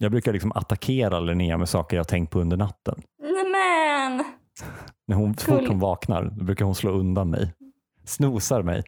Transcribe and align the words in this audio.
Jag 0.00 0.10
brukar 0.10 0.32
liksom 0.32 0.52
attackera 0.52 1.20
Linnea 1.20 1.58
med 1.58 1.68
saker 1.68 1.96
jag 1.96 2.08
tänkt 2.08 2.30
på 2.30 2.40
under 2.40 2.56
natten. 2.56 3.02
Nämen! 3.22 4.24
När 5.06 5.16
hon, 5.16 5.34
så 5.36 5.46
fort 5.46 5.68
hon 5.68 5.78
vaknar 5.78 6.24
då 6.36 6.44
brukar 6.44 6.64
hon 6.64 6.74
slå 6.74 6.90
undan 6.90 7.30
mig. 7.30 7.54
Snosar 8.04 8.62
mig. 8.62 8.82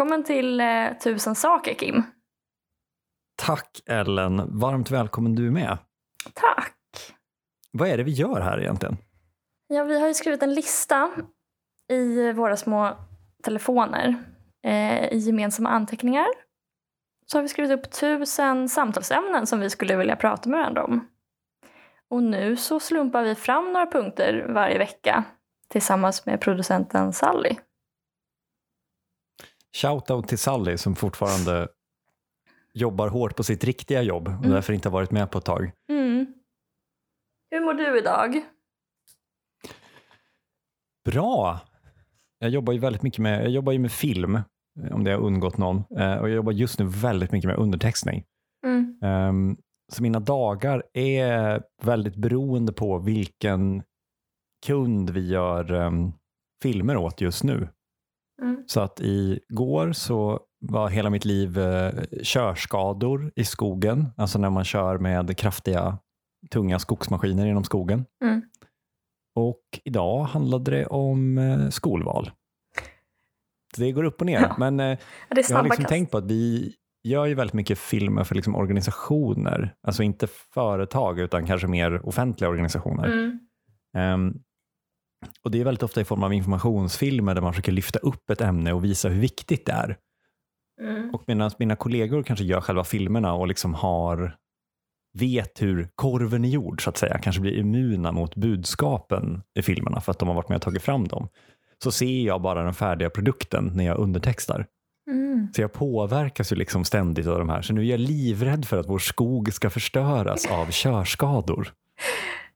Välkommen 0.00 0.24
till 0.24 0.60
eh, 0.60 0.92
Tusen 1.04 1.34
saker, 1.34 1.74
Kim. 1.74 2.02
Tack 3.36 3.80
Ellen, 3.86 4.58
varmt 4.58 4.90
välkommen 4.90 5.34
du 5.34 5.50
med. 5.50 5.78
Tack! 6.34 6.76
Vad 7.72 7.88
är 7.88 7.96
det 7.96 8.02
vi 8.02 8.10
gör 8.10 8.40
här 8.40 8.60
egentligen? 8.60 8.96
Ja, 9.68 9.84
vi 9.84 10.00
har 10.00 10.08
ju 10.08 10.14
skrivit 10.14 10.42
en 10.42 10.54
lista 10.54 11.10
i 11.92 12.32
våra 12.32 12.56
små 12.56 12.96
telefoner 13.42 14.14
eh, 14.64 15.12
i 15.12 15.18
gemensamma 15.18 15.68
anteckningar. 15.68 16.28
Så 17.26 17.38
har 17.38 17.42
vi 17.42 17.48
skrivit 17.48 17.72
upp 17.72 17.90
tusen 17.90 18.68
samtalsämnen 18.68 19.46
som 19.46 19.60
vi 19.60 19.70
skulle 19.70 19.96
vilja 19.96 20.16
prata 20.16 20.48
med 20.48 20.58
varandra 20.58 20.84
om. 20.84 21.08
Och 22.08 22.22
nu 22.22 22.56
så 22.56 22.80
slumpar 22.80 23.22
vi 23.22 23.34
fram 23.34 23.72
några 23.72 23.86
punkter 23.86 24.46
varje 24.48 24.78
vecka 24.78 25.24
tillsammans 25.68 26.26
med 26.26 26.40
producenten 26.40 27.12
Sally. 27.12 27.56
Shoutout 29.76 30.28
till 30.28 30.38
Sally 30.38 30.78
som 30.78 30.96
fortfarande 30.96 31.68
jobbar 32.74 33.08
hårt 33.08 33.36
på 33.36 33.44
sitt 33.44 33.64
riktiga 33.64 34.02
jobb 34.02 34.28
och 34.28 34.34
Mm. 34.34 34.50
därför 34.50 34.72
inte 34.72 34.88
har 34.88 34.92
varit 34.92 35.10
med 35.10 35.30
på 35.30 35.38
ett 35.38 35.44
tag. 35.44 35.72
Mm. 35.88 36.26
Hur 37.50 37.60
mår 37.60 37.74
du 37.74 37.98
idag? 37.98 38.42
Bra! 41.04 41.60
Jag 42.38 42.50
jobbar 42.50 42.72
ju 42.72 42.78
väldigt 42.78 43.02
mycket 43.02 43.18
med, 43.20 43.42
jag 43.44 43.50
jobbar 43.50 43.72
ju 43.72 43.78
med 43.78 43.92
film, 43.92 44.34
eh, 44.34 44.42
om 44.92 45.04
det 45.04 45.10
har 45.10 45.18
undgått 45.20 45.58
någon. 45.58 45.76
Eh, 45.76 46.16
Och 46.18 46.28
jag 46.28 46.36
jobbar 46.36 46.52
just 46.52 46.78
nu 46.78 46.84
väldigt 46.86 47.32
mycket 47.32 47.48
med 47.48 47.56
undertextning. 47.58 48.24
Mm. 48.66 48.98
Ehm, 49.02 49.56
Så 49.92 50.02
mina 50.02 50.20
dagar 50.20 50.82
är 50.92 51.62
väldigt 51.82 52.16
beroende 52.16 52.72
på 52.72 52.98
vilken 52.98 53.82
kund 54.66 55.10
vi 55.10 55.28
gör 55.28 55.72
ehm, 55.72 56.12
filmer 56.62 56.96
åt 56.96 57.20
just 57.20 57.44
nu. 57.44 57.68
Mm. 58.40 58.64
Så 58.66 58.80
att 58.80 59.00
igår 59.00 59.92
så 59.92 60.40
var 60.60 60.88
hela 60.88 61.10
mitt 61.10 61.24
liv 61.24 61.58
eh, 61.58 61.92
körskador 62.22 63.32
i 63.36 63.44
skogen, 63.44 64.06
alltså 64.16 64.38
när 64.38 64.50
man 64.50 64.64
kör 64.64 64.98
med 64.98 65.36
kraftiga, 65.36 65.98
tunga 66.50 66.78
skogsmaskiner 66.78 67.46
genom 67.46 67.64
skogen. 67.64 68.04
Mm. 68.24 68.42
Och 69.34 69.62
idag 69.84 70.24
handlade 70.24 70.70
det 70.70 70.86
om 70.86 71.38
eh, 71.38 71.68
skolval. 71.68 72.30
Så 73.74 73.80
det 73.80 73.92
går 73.92 74.04
upp 74.04 74.20
och 74.20 74.26
ner. 74.26 74.40
Ja. 74.40 74.54
Men 74.58 74.80
eh, 74.80 74.98
jag 75.28 75.56
har 75.56 75.62
liksom 75.62 75.76
kast. 75.76 75.88
tänkt 75.88 76.10
på 76.10 76.18
att 76.18 76.30
vi 76.30 76.74
gör 77.02 77.26
ju 77.26 77.34
väldigt 77.34 77.54
mycket 77.54 77.78
filmer 77.78 78.24
för 78.24 78.34
liksom 78.34 78.54
organisationer. 78.54 79.74
Alltså 79.82 80.02
inte 80.02 80.26
företag 80.54 81.18
utan 81.18 81.46
kanske 81.46 81.66
mer 81.66 82.06
offentliga 82.06 82.50
organisationer. 82.50 83.06
Mm. 83.06 83.38
Ehm, 83.96 84.34
och 85.42 85.50
Det 85.50 85.60
är 85.60 85.64
väldigt 85.64 85.82
ofta 85.82 86.00
i 86.00 86.04
form 86.04 86.22
av 86.22 86.32
informationsfilmer 86.32 87.34
där 87.34 87.42
man 87.42 87.52
försöker 87.52 87.72
lyfta 87.72 87.98
upp 87.98 88.30
ett 88.30 88.40
ämne 88.40 88.72
och 88.72 88.84
visa 88.84 89.08
hur 89.08 89.20
viktigt 89.20 89.66
det 89.66 89.72
är. 89.72 89.96
Mm. 90.80 91.10
Och 91.14 91.22
medan 91.26 91.50
mina 91.58 91.76
kollegor 91.76 92.22
kanske 92.22 92.44
gör 92.44 92.60
själva 92.60 92.84
filmerna 92.84 93.34
och 93.34 93.48
liksom 93.48 93.74
har 93.74 94.36
vet 95.18 95.62
hur 95.62 95.88
korven 95.94 96.44
är 96.44 96.48
gjord 96.48 96.84
så 96.84 96.90
att 96.90 96.96
säga, 96.96 97.18
kanske 97.18 97.40
blir 97.40 97.58
immuna 97.58 98.12
mot 98.12 98.36
budskapen 98.36 99.42
i 99.58 99.62
filmerna 99.62 100.00
för 100.00 100.12
att 100.12 100.18
de 100.18 100.28
har 100.28 100.34
varit 100.34 100.48
med 100.48 100.56
och 100.56 100.62
tagit 100.62 100.82
fram 100.82 101.08
dem. 101.08 101.28
Så 101.82 101.92
ser 101.92 102.20
jag 102.20 102.42
bara 102.42 102.62
den 102.62 102.74
färdiga 102.74 103.10
produkten 103.10 103.70
när 103.74 103.84
jag 103.84 103.98
undertextar. 103.98 104.66
Mm. 105.10 105.48
Så 105.54 105.60
jag 105.60 105.72
påverkas 105.72 106.52
ju 106.52 106.56
liksom 106.56 106.84
ständigt 106.84 107.26
av 107.26 107.38
de 107.38 107.48
här. 107.48 107.62
Så 107.62 107.72
nu 107.72 107.80
är 107.80 107.90
jag 107.90 108.00
livrädd 108.00 108.64
för 108.64 108.76
att 108.80 108.88
vår 108.88 108.98
skog 108.98 109.52
ska 109.52 109.70
förstöras 109.70 110.46
av 110.46 110.66
körskador. 110.70 111.72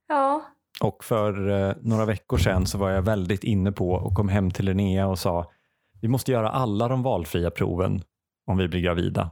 Ja. 0.08 0.44
Och 0.84 1.04
för 1.04 1.48
eh, 1.48 1.74
några 1.80 2.04
veckor 2.04 2.38
sedan 2.38 2.66
så 2.66 2.78
var 2.78 2.90
jag 2.90 3.02
väldigt 3.02 3.44
inne 3.44 3.72
på 3.72 3.90
och 3.90 4.14
kom 4.14 4.28
hem 4.28 4.50
till 4.50 4.64
Linnea 4.64 5.06
och 5.06 5.18
sa 5.18 5.52
vi 6.00 6.08
måste 6.08 6.32
göra 6.32 6.50
alla 6.50 6.88
de 6.88 7.02
valfria 7.02 7.50
proven 7.50 8.02
om 8.46 8.56
vi 8.58 8.68
blir 8.68 8.80
gravida. 8.80 9.30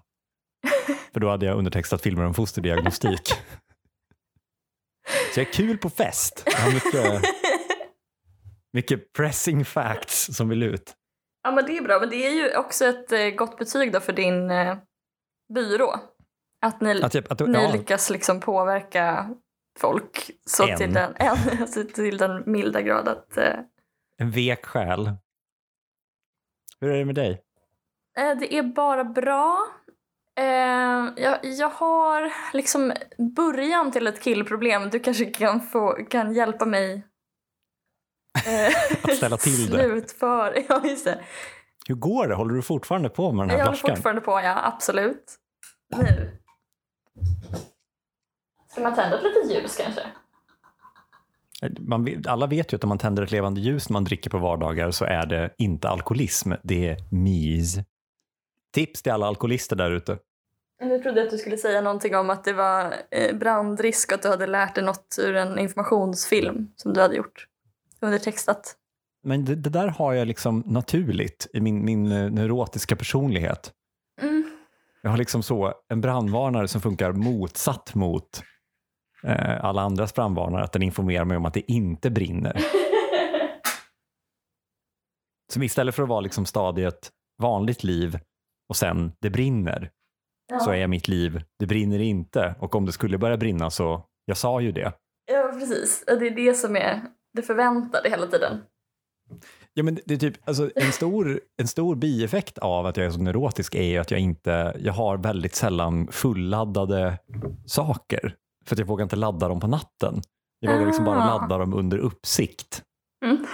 För 1.12 1.20
då 1.20 1.28
hade 1.30 1.46
jag 1.46 1.58
undertextat 1.58 2.02
filmer 2.02 2.24
om 2.24 2.34
fosterdiagnostik. 2.34 3.26
Så 5.34 5.40
jag 5.40 5.48
är 5.48 5.52
kul 5.52 5.78
på 5.78 5.90
fest. 5.90 6.42
Jag 6.46 6.52
har 6.60 6.72
mycket, 6.72 7.22
mycket 8.72 9.12
pressing 9.12 9.64
facts 9.64 10.36
som 10.36 10.48
vill 10.48 10.62
ut. 10.62 10.94
Ja 11.42 11.52
men 11.52 11.66
det 11.66 11.78
är 11.78 11.82
bra, 11.82 12.00
men 12.00 12.10
det 12.10 12.26
är 12.26 12.30
ju 12.30 12.56
också 12.56 12.84
ett 12.84 13.12
eh, 13.12 13.26
gott 13.26 13.58
betyg 13.58 13.92
då 13.92 14.00
för 14.00 14.12
din 14.12 14.50
eh, 14.50 14.76
byrå. 15.54 15.94
Att 16.62 16.80
ni, 16.80 17.02
Att, 17.02 17.14
jag- 17.14 17.32
att, 17.32 17.40
ni 17.40 17.52
ja, 17.58 17.72
lyckas 17.72 18.10
liksom 18.10 18.40
påverka 18.40 19.34
folk 19.78 20.30
så 20.46 20.68
En. 20.68 20.78
till 20.78 20.92
den, 20.94 21.14
en, 21.18 21.36
alltså 21.60 21.84
till 21.84 22.18
den 22.18 22.42
milda 22.46 22.82
grad 22.82 23.08
att 23.08 23.36
eh, 23.36 23.54
en 24.18 24.30
vek 24.30 24.66
själ. 24.66 25.12
Hur 26.80 26.90
är 26.90 26.98
det 26.98 27.04
med 27.04 27.14
dig? 27.14 27.42
eh, 28.18 28.38
det 28.38 28.54
är 28.54 28.62
bara 28.62 29.04
bra. 29.04 29.58
Eh, 30.38 30.44
jag, 31.16 31.38
jag 31.42 31.68
har 31.68 32.32
liksom 32.52 32.92
början 33.36 33.90
till 33.92 34.06
ett 34.06 34.20
killproblem. 34.22 34.90
Du 34.90 34.98
kanske 35.00 35.24
kan, 35.24 35.60
få, 35.60 35.92
kan 35.92 36.32
hjälpa 36.34 36.66
mig 36.66 36.92
eh, 38.46 39.02
Att 39.02 39.16
ställa 39.16 39.36
till 39.36 39.70
det. 39.70 39.78
Slutför, 39.84 40.64
ja 40.68 40.80
just 40.84 41.04
det. 41.04 41.20
Hur 41.88 41.94
går 41.94 42.28
det? 42.28 42.34
Håller 42.34 42.54
du 42.54 42.62
fortfarande 42.62 43.08
på 43.08 43.32
med 43.32 43.42
den 43.42 43.50
här 43.50 43.58
Jag 43.58 43.64
håller 43.64 43.76
flaskan? 43.76 43.96
fortfarande 43.96 44.20
på, 44.20 44.40
ja 44.40 44.60
absolut. 44.74 45.24
Nu. 45.96 46.38
Ska 48.72 48.80
man 48.80 48.94
tända 48.94 49.16
ett 49.16 49.22
litet 49.22 49.50
ljus 49.50 49.76
kanske? 49.76 50.02
Man, 51.80 52.22
alla 52.26 52.46
vet 52.46 52.72
ju 52.72 52.76
att 52.76 52.84
om 52.84 52.88
man 52.88 52.98
tänder 52.98 53.22
ett 53.22 53.30
levande 53.30 53.60
ljus 53.60 53.88
när 53.88 53.92
man 53.92 54.04
dricker 54.04 54.30
på 54.30 54.38
vardagar 54.38 54.90
så 54.90 55.04
är 55.04 55.26
det 55.26 55.50
inte 55.58 55.88
alkoholism, 55.88 56.52
det 56.62 56.88
är 56.88 56.96
mys. 57.10 57.76
Tips 58.74 59.02
till 59.02 59.12
alla 59.12 59.26
alkoholister 59.26 59.76
där 59.76 59.90
ute. 59.90 60.18
Nu 60.82 60.98
trodde 60.98 61.20
jag 61.20 61.26
att 61.26 61.30
du 61.30 61.38
skulle 61.38 61.56
säga 61.56 61.80
någonting 61.80 62.16
om 62.16 62.30
att 62.30 62.44
det 62.44 62.52
var 62.52 62.94
eh, 63.10 63.36
brandrisk 63.36 64.12
och 64.12 64.14
att 64.14 64.22
du 64.22 64.28
hade 64.28 64.46
lärt 64.46 64.74
dig 64.74 64.84
något 64.84 65.16
ur 65.20 65.36
en 65.36 65.58
informationsfilm 65.58 66.68
som 66.76 66.92
du 66.92 67.00
hade 67.00 67.16
gjort. 67.16 67.46
Undertextat. 68.00 68.76
Men 69.22 69.44
det, 69.44 69.54
det 69.54 69.70
där 69.70 69.88
har 69.88 70.12
jag 70.12 70.28
liksom 70.28 70.62
naturligt 70.66 71.46
i 71.52 71.60
min, 71.60 71.84
min 71.84 72.12
eh, 72.12 72.30
neurotiska 72.30 72.96
personlighet. 72.96 73.72
Mm. 74.20 74.50
Jag 75.02 75.10
har 75.10 75.18
liksom 75.18 75.42
så 75.42 75.74
en 75.88 76.00
brandvarnare 76.00 76.68
som 76.68 76.80
funkar 76.80 77.12
motsatt 77.12 77.94
mot 77.94 78.42
eh, 79.24 79.64
alla 79.64 79.82
andras 79.82 80.14
brandvarnare, 80.14 80.64
att 80.64 80.72
den 80.72 80.82
informerar 80.82 81.24
mig 81.24 81.36
om 81.36 81.44
att 81.44 81.54
det 81.54 81.72
inte 81.72 82.10
brinner. 82.10 82.56
Så 85.52 85.62
istället 85.62 85.94
för 85.94 86.02
att 86.02 86.08
vara 86.08 86.20
liksom 86.20 86.46
stadiet 86.46 87.10
vanligt 87.42 87.84
liv 87.84 88.18
och 88.68 88.76
sen 88.76 89.12
det 89.20 89.30
brinner, 89.30 89.90
Ja. 90.52 90.60
så 90.60 90.72
är 90.72 90.86
mitt 90.86 91.08
liv 91.08 91.42
det 91.58 91.66
brinner 91.66 91.98
inte. 91.98 92.54
Och 92.60 92.74
om 92.74 92.86
det 92.86 92.92
skulle 92.92 93.18
börja 93.18 93.36
brinna 93.36 93.70
så, 93.70 94.04
jag 94.24 94.36
sa 94.36 94.60
ju 94.60 94.72
det. 94.72 94.92
ja, 95.32 95.50
precis. 95.52 96.04
Det 96.06 96.12
är 96.26 96.30
det 96.30 96.54
som 96.54 96.76
är 96.76 97.00
det 97.32 97.42
förväntade 97.42 98.10
hela 98.10 98.26
tiden. 98.26 98.62
Ja, 99.74 99.82
men 99.82 99.98
det 100.04 100.14
är 100.14 100.18
typ, 100.18 100.48
alltså, 100.48 100.70
en, 100.74 100.92
stor, 100.92 101.40
en 101.62 101.68
stor 101.68 101.94
bieffekt 101.96 102.58
av 102.58 102.86
att 102.86 102.96
jag 102.96 103.06
är 103.06 103.10
så 103.10 103.20
neurotisk 103.20 103.74
är 103.74 103.82
ju 103.82 103.98
att 103.98 104.10
jag 104.10 104.20
inte, 104.20 104.76
jag 104.80 104.92
har 104.92 105.16
väldigt 105.18 105.54
sällan 105.54 106.08
fulladdade 106.12 107.18
saker. 107.66 108.36
För 108.64 108.74
att 108.74 108.78
jag 108.78 108.86
vågar 108.86 109.02
inte 109.02 109.16
ladda 109.16 109.48
dem 109.48 109.60
på 109.60 109.66
natten. 109.66 110.22
Jag 110.60 110.72
vågar 110.72 110.86
liksom 110.86 111.04
bara 111.04 111.22
ah. 111.22 111.26
ladda 111.26 111.58
dem 111.58 111.74
under 111.74 111.98
uppsikt. 111.98 112.82
Mm. 113.24 113.46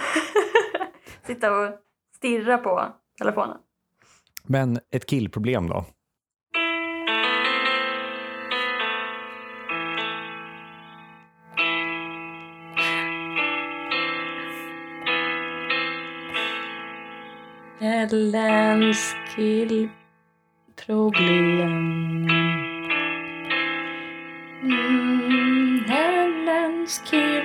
Sitta 1.27 1.51
och 1.51 1.73
stirra 2.15 2.57
på 2.57 2.95
telefonen. 3.17 3.57
Men 4.43 4.79
ett 4.91 5.05
killproblem 5.05 5.67
då? 5.67 5.85
Ellens 17.81 19.15
killproblem 19.35 22.28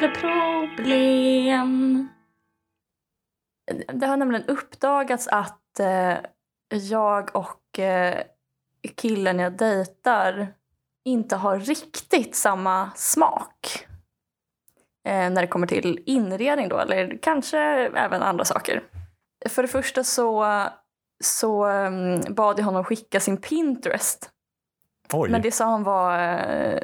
Hellens 0.04 0.76
killproblem. 0.76 2.08
Det 3.92 4.06
har 4.06 4.16
nämligen 4.16 4.46
uppdagats 4.46 5.28
att 5.28 5.80
eh, 5.80 6.16
jag 6.68 7.36
och 7.36 7.78
eh, 7.78 8.22
killen 8.96 9.38
jag 9.38 9.52
dejtar 9.52 10.54
inte 11.04 11.36
har 11.36 11.58
riktigt 11.58 12.34
samma 12.34 12.90
smak 12.96 13.86
eh, 15.08 15.30
när 15.30 15.40
det 15.40 15.46
kommer 15.46 15.66
till 15.66 16.02
inredning 16.06 16.68
då, 16.68 16.78
eller 16.78 17.18
kanske 17.22 17.58
även 17.94 18.22
andra 18.22 18.44
saker. 18.44 18.82
För 19.48 19.62
det 19.62 19.68
första 19.68 20.04
så, 20.04 20.62
så 21.24 21.66
um, 21.66 22.20
bad 22.34 22.58
jag 22.58 22.64
honom 22.64 22.84
skicka 22.84 23.20
sin 23.20 23.36
Pinterest. 23.36 24.30
Oj. 25.12 25.30
Men 25.30 25.42
det 25.42 25.50
sa 25.50 25.64
han 25.64 25.82
var 25.82 26.18
eh, 26.18 26.80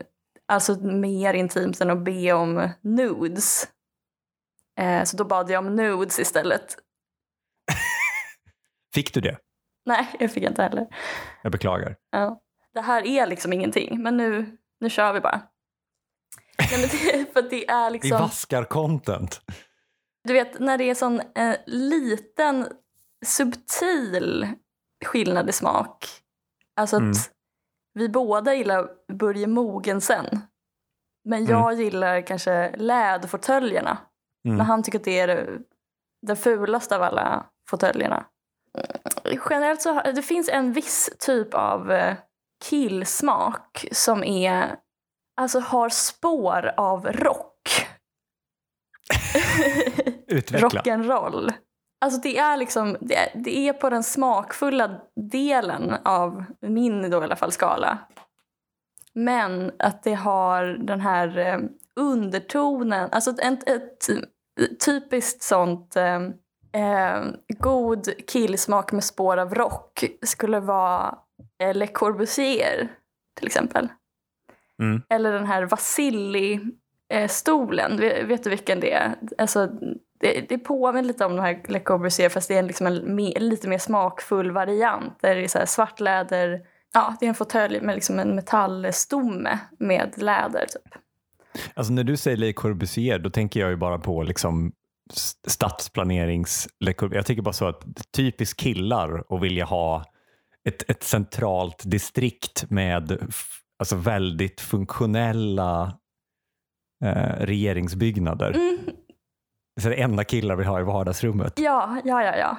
alltså 0.50 0.74
mer 0.80 1.34
intimt 1.34 1.80
än 1.80 1.90
att 1.90 2.04
be 2.04 2.32
om 2.32 2.68
nudes. 2.80 3.68
Eh, 4.78 5.04
så 5.04 5.16
då 5.16 5.24
bad 5.24 5.50
jag 5.50 5.66
om 5.66 5.76
nudes 5.76 6.18
istället. 6.18 6.76
Fick 8.94 9.14
du 9.14 9.20
det? 9.20 9.38
Nej, 9.86 10.08
jag 10.20 10.32
fick 10.32 10.42
inte 10.44 10.62
heller. 10.62 10.86
Jag 11.42 11.52
beklagar. 11.52 11.96
Ja. 12.10 12.40
Det 12.74 12.80
här 12.80 13.06
är 13.06 13.26
liksom 13.26 13.52
ingenting, 13.52 14.02
men 14.02 14.16
nu, 14.16 14.56
nu 14.80 14.90
kör 14.90 15.12
vi 15.12 15.20
bara. 15.20 15.42
Nej, 16.58 16.88
det, 16.92 17.32
för 17.32 17.42
det 17.50 17.68
är 17.70 17.90
Vi 17.90 17.92
liksom... 17.92 18.18
vaskar 18.18 18.64
content. 18.64 19.40
Du 20.24 20.32
vet 20.32 20.58
när 20.60 20.78
det 20.78 20.90
är 20.90 20.94
sån 20.94 21.20
eh, 21.20 21.56
liten 21.66 22.68
subtil 23.26 24.48
skillnad 25.04 25.48
i 25.48 25.52
smak. 25.52 26.06
Alltså 26.76 26.96
att 26.96 27.02
Mm. 27.02 27.14
Vi 28.00 28.08
båda 28.08 28.54
gillar 28.54 28.88
Börje 29.12 29.46
Mogensen. 29.46 30.40
Men 31.24 31.44
jag 31.46 31.74
gillar 31.74 32.20
kanske 32.20 32.76
läderfåtöljerna. 32.76 33.98
Mm. 34.44 34.56
Men 34.56 34.66
han 34.66 34.82
tycker 34.82 34.98
att 34.98 35.04
det 35.04 35.20
är 35.20 35.58
den 36.26 36.36
fulaste 36.36 36.96
av 36.96 37.02
alla 37.02 37.46
fåtöljerna. 37.70 38.26
Mm, 38.78 39.40
Generellt 39.50 39.82
så 39.82 40.00
det 40.00 40.22
finns 40.22 40.48
en 40.48 40.72
viss 40.72 41.10
typ 41.18 41.54
av 41.54 41.92
eh, 41.92 42.16
killsmak 42.64 43.86
som 43.92 44.24
är, 44.24 44.76
alltså 45.40 45.60
har 45.60 45.88
spår 45.88 46.72
av 46.76 47.06
rock. 47.06 47.86
Utveckla. 50.26 50.68
rock'n'roll. 50.68 51.52
Alltså 52.00 52.20
det 52.20 52.38
är 52.38 52.56
liksom, 52.56 52.96
det 53.00 53.16
är, 53.16 53.30
det 53.34 53.68
är 53.68 53.72
på 53.72 53.90
den 53.90 54.02
smakfulla 54.02 55.00
delen 55.30 55.94
av 56.04 56.44
min 56.60 57.10
då 57.10 57.20
i 57.20 57.24
alla 57.24 57.36
fall 57.36 57.52
skala. 57.52 57.98
Men 59.14 59.72
att 59.78 60.02
det 60.02 60.14
har 60.14 60.64
den 60.64 61.00
här 61.00 61.38
eh, 61.38 61.58
undertonen, 61.96 63.08
alltså 63.12 63.30
ett, 63.30 63.68
ett 63.68 64.08
typiskt 64.84 65.42
sånt 65.42 65.96
eh, 65.96 66.20
eh, 66.72 67.24
god 67.58 68.08
killsmak 68.26 68.92
med 68.92 69.04
spår 69.04 69.36
av 69.36 69.54
rock 69.54 70.04
skulle 70.22 70.60
vara 70.60 71.18
eh, 71.62 71.74
Le 71.74 71.86
Corbusier 71.86 72.88
till 73.38 73.46
exempel. 73.46 73.88
Mm. 74.82 75.02
Eller 75.08 75.32
den 75.32 75.46
här 75.46 75.66
eh, 77.10 77.28
stolen, 77.28 77.96
Vet 78.28 78.44
du 78.44 78.50
vilken 78.50 78.80
det 78.80 78.92
är? 78.92 79.14
Alltså, 79.38 79.68
det, 80.20 80.48
det 80.48 80.58
påminner 80.58 81.02
lite 81.02 81.24
om 81.24 81.32
den 81.36 81.44
här 81.44 81.62
Le 81.68 81.80
Corbusier 81.80 82.28
fast 82.28 82.48
det 82.48 82.56
är 82.56 82.62
liksom 82.62 82.86
en 82.86 83.14
me, 83.14 83.38
lite 83.38 83.68
mer 83.68 83.78
smakfull 83.78 84.50
variant. 84.50 85.20
Där 85.20 85.34
det 85.34 85.44
är 85.44 85.48
så 85.48 85.58
här 85.58 85.66
svart 85.66 86.00
läder. 86.00 86.60
Ja, 86.92 87.16
det 87.20 87.26
är 87.26 87.28
en 87.28 87.34
fåtölj 87.34 87.80
med 87.80 87.94
liksom 87.94 88.18
en 88.18 88.34
metallstomme 88.34 89.58
med 89.78 90.12
läder. 90.16 90.66
Typ. 90.66 90.94
Alltså 91.74 91.92
när 91.92 92.04
du 92.04 92.16
säger 92.16 92.36
Le 92.36 92.52
Corbusier 92.52 93.18
då 93.18 93.30
tänker 93.30 93.60
jag 93.60 93.70
ju 93.70 93.76
bara 93.76 93.98
på 93.98 94.22
liksom 94.22 94.72
stadsplanerings... 95.46 96.68
Jag 97.10 97.26
tänker 97.26 97.42
bara 97.42 97.52
så 97.52 97.68
att 97.68 97.84
typiskt 98.16 98.60
killar 98.60 99.32
och 99.32 99.44
vilja 99.44 99.64
ha 99.64 100.04
ett, 100.64 100.90
ett 100.90 101.02
centralt 101.02 101.82
distrikt 101.84 102.70
med 102.70 103.32
alltså 103.78 103.96
väldigt 103.96 104.60
funktionella 104.60 105.99
eh, 107.04 107.46
regeringsbyggnader. 107.46 108.50
Mm, 108.50 108.78
Så 109.80 109.88
det 109.88 109.94
enda 110.02 110.24
killar 110.24 110.56
vill 110.56 110.66
ha 110.66 110.80
i 110.80 110.82
vardagsrummet. 110.82 111.52
ja, 111.58 112.00
ja, 112.04 112.22
ja, 112.24 112.36
ja. 112.36 112.56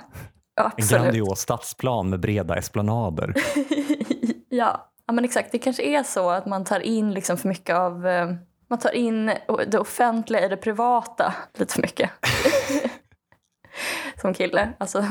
En 0.59 0.65
Absolut. 0.65 1.03
grandios 1.03 1.39
stadsplan 1.39 2.09
med 2.09 2.19
breda 2.19 2.55
esplanader. 2.55 3.33
ja. 4.49 4.91
ja, 5.07 5.13
men 5.13 5.25
exakt. 5.25 5.51
Det 5.51 5.59
kanske 5.59 5.83
är 5.83 6.03
så 6.03 6.29
att 6.29 6.45
man 6.45 6.63
tar 6.65 6.79
in 6.79 7.13
liksom 7.13 7.37
för 7.37 7.47
mycket 7.47 7.75
av... 7.75 8.07
eh, 8.07 8.31
Man 8.69 8.79
tar 8.79 8.95
in 8.95 9.31
det 9.67 9.79
offentliga 9.79 10.45
i 10.45 10.49
det 10.49 10.57
privata 10.57 11.33
lite 11.53 11.73
för 11.73 11.81
mycket. 11.81 12.09
som 14.21 14.33
kille. 14.33 14.73
Alltså 14.77 15.05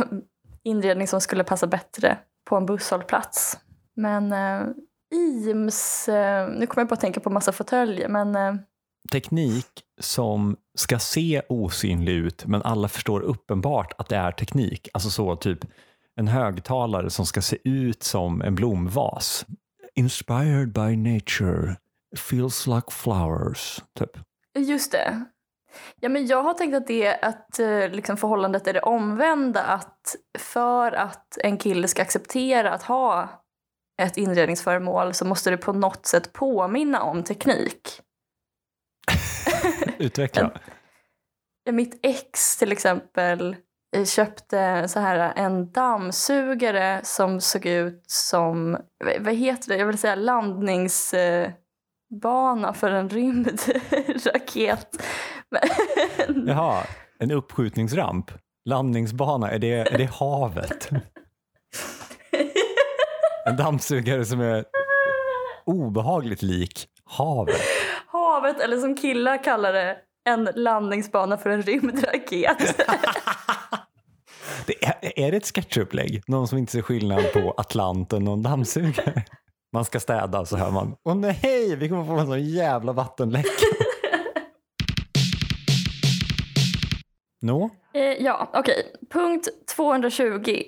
inredning 0.64 1.08
som 1.08 1.20
skulle 1.20 1.44
passa 1.44 1.66
bättre 1.66 2.18
på 2.48 2.56
en 2.56 2.66
busshållplats. 2.66 3.58
Men 3.96 4.32
eh, 4.32 4.66
Eames... 5.48 6.08
Eh, 6.08 6.48
nu 6.48 6.66
kommer 6.66 6.82
jag 6.82 6.88
bara 6.88 6.94
att 6.94 7.00
tänka 7.00 7.20
på 7.20 7.30
massa 7.30 7.52
fåtöljer, 7.52 8.08
men... 8.08 8.58
Teknik 9.10 9.66
som 10.00 10.56
ska 10.74 10.98
se 10.98 11.42
osynlig 11.48 12.12
ut 12.12 12.46
men 12.46 12.62
alla 12.62 12.88
förstår 12.88 13.20
uppenbart 13.20 13.92
att 13.98 14.08
det 14.08 14.16
är 14.16 14.32
teknik. 14.32 14.88
Alltså 14.92 15.10
så 15.10 15.36
typ 15.36 15.58
en 16.16 16.28
högtalare 16.28 17.10
som 17.10 17.26
ska 17.26 17.42
se 17.42 17.58
ut 17.64 18.02
som 18.02 18.42
en 18.42 18.54
blomvas. 18.54 19.46
Inspired 19.94 20.72
by 20.72 20.96
nature, 20.96 21.76
feels 22.18 22.66
like 22.66 22.90
flowers. 22.90 23.80
Typ. 23.98 24.10
Just 24.58 24.92
det. 24.92 25.24
Ja, 26.00 26.08
men 26.08 26.26
jag 26.26 26.42
har 26.42 26.54
tänkt 26.54 26.74
att 26.74 26.86
det 26.86 27.14
att 27.22 27.58
eh, 27.58 27.88
liksom 27.88 28.16
förhållandet 28.16 28.66
är 28.66 28.72
det 28.72 28.80
omvända. 28.80 29.62
Att 29.62 30.16
för 30.38 30.92
att 30.92 31.38
en 31.38 31.58
kille 31.58 31.88
ska 31.88 32.02
acceptera 32.02 32.72
att 32.72 32.82
ha 32.82 33.28
ett 34.02 34.16
inredningsföremål 34.16 35.14
så 35.14 35.24
måste 35.24 35.50
det 35.50 35.56
på 35.56 35.72
något 35.72 36.06
sätt 36.06 36.32
påminna 36.32 37.02
om 37.02 37.22
teknik. 37.22 38.00
Utveckla. 39.98 40.50
Mitt 41.70 42.00
ex 42.02 42.56
till 42.56 42.72
exempel 42.72 43.56
eh, 43.96 44.04
köpte 44.04 44.88
så 44.88 45.00
här 45.00 45.32
en 45.36 45.72
dammsugare 45.72 47.00
som 47.04 47.40
såg 47.40 47.66
ut 47.66 48.04
som, 48.06 48.78
vad 49.20 49.34
heter 49.34 49.68
det, 49.68 49.76
jag 49.76 49.86
vill 49.86 49.98
säga 49.98 50.14
landningsbana 50.14 51.54
för 52.74 52.90
en 52.90 53.08
rymdraket. 53.08 55.02
Jaha, 56.46 56.84
en 57.18 57.30
uppskjutningsramp. 57.30 58.30
Landningsbana, 58.64 59.50
är 59.50 59.58
det, 59.58 59.72
är 59.72 59.98
det 59.98 60.10
havet? 60.10 60.88
En 63.46 63.56
dammsugare 63.56 64.24
som 64.24 64.40
är 64.40 64.64
obehagligt 65.66 66.42
lik 66.42 66.88
havet. 67.04 67.60
Havet, 68.30 68.60
eller 68.60 68.76
som 68.76 68.96
killar 68.96 69.44
kallar 69.44 69.72
det, 69.72 69.96
en 70.24 70.48
landningsbana 70.54 71.36
för 71.36 71.50
en 71.50 71.62
rymdraket. 71.62 72.80
Det 74.66 74.84
är, 74.84 75.18
är 75.18 75.30
det 75.30 75.36
ett 75.36 75.46
sketchupplägg? 75.54 76.22
Någon 76.26 76.48
som 76.48 76.58
inte 76.58 76.72
ser 76.72 76.82
skillnad 76.82 77.32
på 77.32 77.54
Atlanten 77.56 78.28
och 78.28 78.34
en 78.34 78.42
dammsugare? 78.42 79.24
Man 79.72 79.84
ska 79.84 80.00
städa 80.00 80.44
så 80.44 80.56
hör 80.56 80.70
man, 80.70 80.96
åh 81.04 81.14
nej, 81.14 81.76
vi 81.76 81.88
kommer 81.88 82.04
få 82.04 82.12
en 82.12 82.26
sån 82.26 82.44
jävla 82.44 82.92
vattenläcka. 82.92 83.48
Nå? 87.42 87.70
eh, 87.94 88.02
ja, 88.02 88.50
okej. 88.52 88.92
Punkt 89.10 89.48
220. 89.76 90.62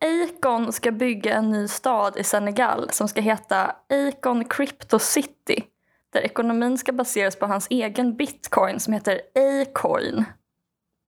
Acon 0.00 0.72
ska 0.72 0.90
bygga 0.90 1.34
en 1.34 1.50
ny 1.50 1.68
stad 1.68 2.16
i 2.16 2.24
Senegal 2.24 2.90
som 2.90 3.08
ska 3.08 3.20
heta 3.20 3.76
Acon 3.88 4.44
Crypto 4.44 4.98
City. 4.98 5.64
Där 6.12 6.20
ekonomin 6.20 6.78
ska 6.78 6.92
baseras 6.92 7.36
på 7.36 7.46
hans 7.46 7.66
egen 7.70 8.16
bitcoin 8.16 8.80
som 8.80 8.92
heter 8.92 9.14
A-coin. 9.14 10.18
Eh, 10.18 10.24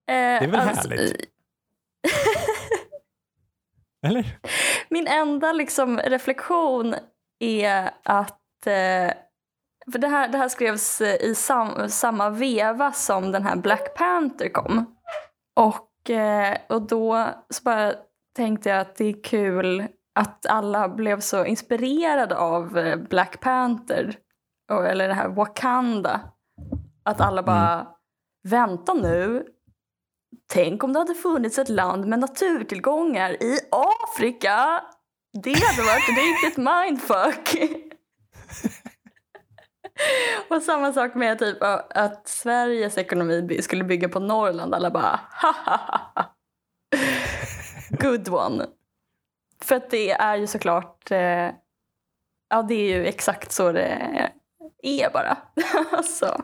Det 0.07 0.15
är 0.15 0.47
väl 0.49 0.61
härligt? 0.61 1.29
Eller? 4.07 4.39
Min 4.89 5.07
enda 5.07 5.53
liksom, 5.53 5.99
reflektion 5.99 6.95
är 7.39 7.91
att 8.03 8.67
eh, 8.67 9.13
för 9.93 9.99
det, 9.99 10.09
här, 10.09 10.29
det 10.29 10.39
här 10.39 10.49
skrevs 10.49 11.01
eh, 11.01 11.15
i 11.15 11.35
sam, 11.35 11.91
samma 11.91 12.31
veva 12.31 12.93
som 12.93 13.33
den 13.33 13.43
här 13.43 13.57
Black 13.57 13.95
Panther 13.95 14.49
kom. 14.49 14.97
Och, 15.57 16.11
eh, 16.11 16.59
och 16.69 16.83
då 16.83 17.29
så 17.51 17.63
bara 17.63 17.95
tänkte 18.37 18.69
jag 18.69 18.81
att 18.81 18.97
det 18.97 19.05
är 19.05 19.23
kul 19.23 19.87
att 20.15 20.47
alla 20.47 20.89
blev 20.89 21.21
så 21.21 21.45
inspirerade 21.45 22.37
av 22.37 22.79
eh, 22.79 22.97
Black 22.97 23.41
Panther, 23.41 24.17
eller 24.71 25.09
det 25.09 25.15
här 25.15 25.29
Wakanda. 25.29 26.21
Att 27.05 27.21
alla 27.21 27.43
bara, 27.43 27.87
vänta 28.49 28.95
nu, 28.95 29.47
Tänk 30.53 30.85
om 30.85 30.93
det 30.93 30.99
hade 30.99 31.15
funnits 31.15 31.59
ett 31.59 31.69
land 31.69 32.07
med 32.07 32.19
naturtillgångar 32.19 33.43
i 33.43 33.59
Afrika. 33.71 34.83
Det 35.43 35.53
hade 35.53 35.83
varit 35.83 36.09
riktigt 36.09 36.57
mindfuck. 36.57 37.57
Och 40.49 40.63
samma 40.63 40.93
sak 40.93 41.15
med 41.15 41.39
typ 41.39 41.59
att 41.91 42.29
Sveriges 42.29 42.99
ekonomi 42.99 43.63
skulle 43.63 43.85
bygga 43.85 44.09
på 44.09 44.21
Norrland. 44.21 44.75
Alla 44.75 44.91
bara 44.91 45.21
ha 45.43 45.53
ha 45.53 45.77
ha. 45.77 46.35
Good 47.91 48.29
one. 48.29 48.67
För 49.63 49.77
att 49.77 49.91
det 49.91 50.11
är 50.11 50.37
ju 50.37 50.47
såklart, 50.47 51.11
eh, 51.11 51.51
ja 52.49 52.63
det 52.69 52.75
är 52.75 52.99
ju 52.99 53.07
exakt 53.07 53.53
så 53.53 53.73
det 53.73 54.33
är 54.83 55.11
bara. 55.11 55.39
alltså. 55.93 56.43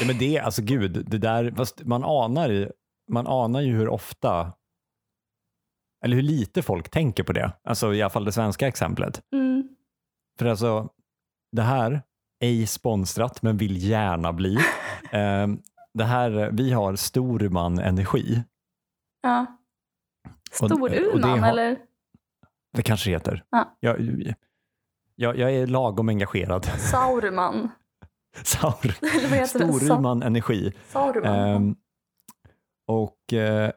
Ja, 0.00 0.06
men 0.06 0.18
det, 0.18 0.38
alltså 0.38 0.62
gud, 0.62 1.06
det 1.06 1.18
där, 1.18 1.54
man 1.84 2.04
anar, 2.04 2.72
man 3.10 3.26
anar 3.26 3.60
ju 3.60 3.76
hur 3.76 3.88
ofta, 3.88 4.52
eller 6.04 6.16
hur 6.16 6.22
lite 6.22 6.62
folk 6.62 6.90
tänker 6.90 7.22
på 7.22 7.32
det. 7.32 7.52
Alltså 7.64 7.94
i 7.94 8.02
alla 8.02 8.10
fall 8.10 8.24
det 8.24 8.32
svenska 8.32 8.68
exemplet. 8.68 9.22
Mm. 9.32 9.68
För 10.38 10.46
alltså, 10.46 10.88
det 11.52 11.62
här, 11.62 12.02
ej 12.40 12.66
sponsrat 12.66 13.42
men 13.42 13.56
vill 13.56 13.76
gärna 13.76 14.32
bli. 14.32 14.54
eh, 15.12 15.46
det 15.94 16.04
här, 16.04 16.50
vi 16.52 16.72
har 16.72 16.96
Storman 16.96 17.78
Energi. 17.78 18.42
Ja. 19.22 19.46
Storuman 20.52 21.40
har, 21.40 21.48
eller? 21.48 21.78
Det 22.72 22.82
kanske 22.82 23.10
heter. 23.10 23.44
Ja. 23.50 23.76
Jag, 23.80 23.96
jag, 25.16 25.38
jag 25.38 25.52
är 25.52 25.66
lagom 25.66 26.08
engagerad. 26.08 26.64
Sauruman. 26.78 27.70
Saur. 28.42 29.46
Storuman 29.46 30.22
Energi. 30.22 30.72
Sauruman. 30.88 31.54
Um, 31.54 31.76
och 32.86 33.18
uh, 33.32 33.70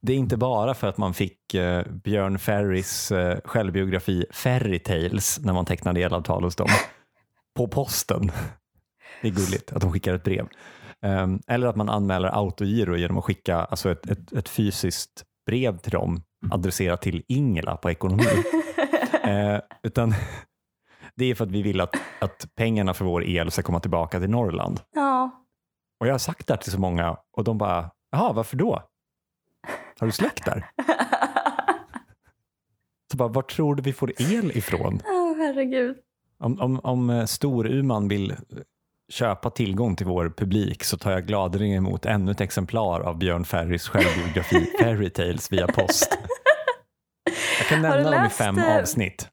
det 0.00 0.12
är 0.12 0.16
inte 0.16 0.36
bara 0.36 0.74
för 0.74 0.86
att 0.86 0.98
man 0.98 1.14
fick 1.14 1.54
uh, 1.54 1.82
Björn 2.04 2.38
Ferrys 2.38 3.12
uh, 3.12 3.36
självbiografi 3.44 4.24
Fairy 4.30 4.78
Tales 4.78 5.40
när 5.42 5.52
man 5.52 5.64
tecknade 5.64 6.00
elavtal 6.00 6.44
hos 6.44 6.56
dem 6.56 6.68
på 7.56 7.68
posten. 7.68 8.32
Det 9.22 9.28
är 9.28 9.32
gulligt 9.32 9.72
att 9.72 9.80
de 9.80 9.92
skickar 9.92 10.14
ett 10.14 10.24
brev. 10.24 10.48
Um, 11.02 11.40
eller 11.46 11.66
att 11.66 11.76
man 11.76 11.88
anmäler 11.88 12.28
autogiro 12.28 12.96
genom 12.96 13.18
att 13.18 13.24
skicka 13.24 13.56
alltså 13.56 13.90
ett, 13.90 14.10
ett, 14.10 14.32
ett 14.32 14.48
fysiskt 14.48 15.24
brev 15.46 15.78
till 15.78 15.92
dem 15.92 16.22
adresserat 16.50 17.02
till 17.02 17.24
Ingela 17.28 17.76
på 17.76 17.90
ekonomi. 17.90 18.24
Eh, 19.24 19.60
utan 19.82 20.14
det 21.14 21.24
är 21.24 21.34
för 21.34 21.44
att 21.44 21.50
vi 21.50 21.62
vill 21.62 21.80
att, 21.80 21.96
att 22.18 22.48
pengarna 22.54 22.94
för 22.94 23.04
vår 23.04 23.24
el 23.24 23.50
ska 23.50 23.62
komma 23.62 23.80
tillbaka 23.80 24.20
till 24.20 24.30
Norrland. 24.30 24.80
Ja. 24.94 25.30
Och 26.00 26.06
jag 26.06 26.14
har 26.14 26.18
sagt 26.18 26.46
det 26.46 26.54
här 26.54 26.58
till 26.60 26.72
så 26.72 26.80
många 26.80 27.16
och 27.32 27.44
de 27.44 27.58
bara, 27.58 27.90
jaha, 28.10 28.32
varför 28.32 28.56
då? 28.56 28.82
Har 29.98 30.06
du 30.06 30.12
släkt 30.12 30.44
där? 30.44 30.70
så 33.10 33.16
bara, 33.16 33.28
var 33.28 33.42
tror 33.42 33.74
du 33.74 33.82
vi 33.82 33.92
får 33.92 34.12
el 34.22 34.56
ifrån? 34.56 34.94
Oh, 34.94 35.36
herregud. 35.36 35.96
Om, 36.38 36.60
om, 36.60 36.80
om 36.80 37.10
eh, 37.10 37.24
Storuman 37.24 38.08
vill 38.08 38.36
köpa 39.08 39.50
tillgång 39.50 39.96
till 39.96 40.06
vår 40.06 40.34
publik 40.36 40.84
så 40.84 40.96
tar 40.96 41.10
jag 41.10 41.26
gladeligen 41.26 41.76
emot 41.76 42.06
ännu 42.06 42.30
ett 42.30 42.40
exemplar 42.40 43.00
av 43.00 43.18
Björn 43.18 43.44
Ferrys 43.44 43.88
självbiografi 43.88 44.72
Fairy 44.80 45.10
Tales 45.10 45.52
via 45.52 45.66
post. 45.66 46.18
Jag 47.58 47.66
kan 47.68 47.82
nämna 47.82 48.10
dem 48.10 48.26
i 48.26 48.28
fem 48.28 48.58
eh, 48.58 48.76
avsnitt. 48.76 49.28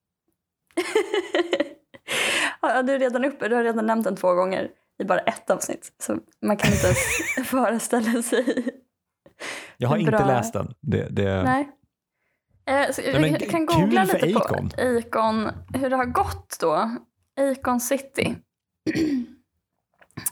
ja, 2.62 2.84
du, 2.84 2.94
är 2.94 3.00
redan 3.00 3.26
uppe, 3.26 3.48
du 3.48 3.56
har 3.56 3.64
redan 3.64 3.86
nämnt 3.86 4.04
den 4.04 4.16
två 4.16 4.34
gånger 4.34 4.70
i 5.00 5.04
bara 5.04 5.20
ett 5.20 5.50
avsnitt. 5.50 5.92
Så 6.00 6.18
man 6.42 6.58
kan 6.58 6.72
inte 6.74 6.86
ens 6.86 7.00
föreställa 7.50 8.22
sig. 8.22 8.70
Jag 9.78 9.90
har 9.90 9.98
inte 9.98 10.26
läst 10.26 10.54
den. 10.54 10.74
Det, 10.82 11.08
det... 11.10 11.44
Nej. 11.44 11.70
Eh, 12.68 12.92
så 12.92 13.02
Nej, 13.02 13.32
jag 13.32 13.50
kan 13.50 13.66
googla 13.66 14.04
lite 14.04 14.38
Acon. 14.38 14.70
på 14.70 14.82
Acon, 14.82 15.52
hur 15.74 15.90
det 15.90 15.96
har 15.96 16.06
gått 16.06 16.58
då. 16.60 16.90
Acon 17.38 17.80
City. 17.80 18.36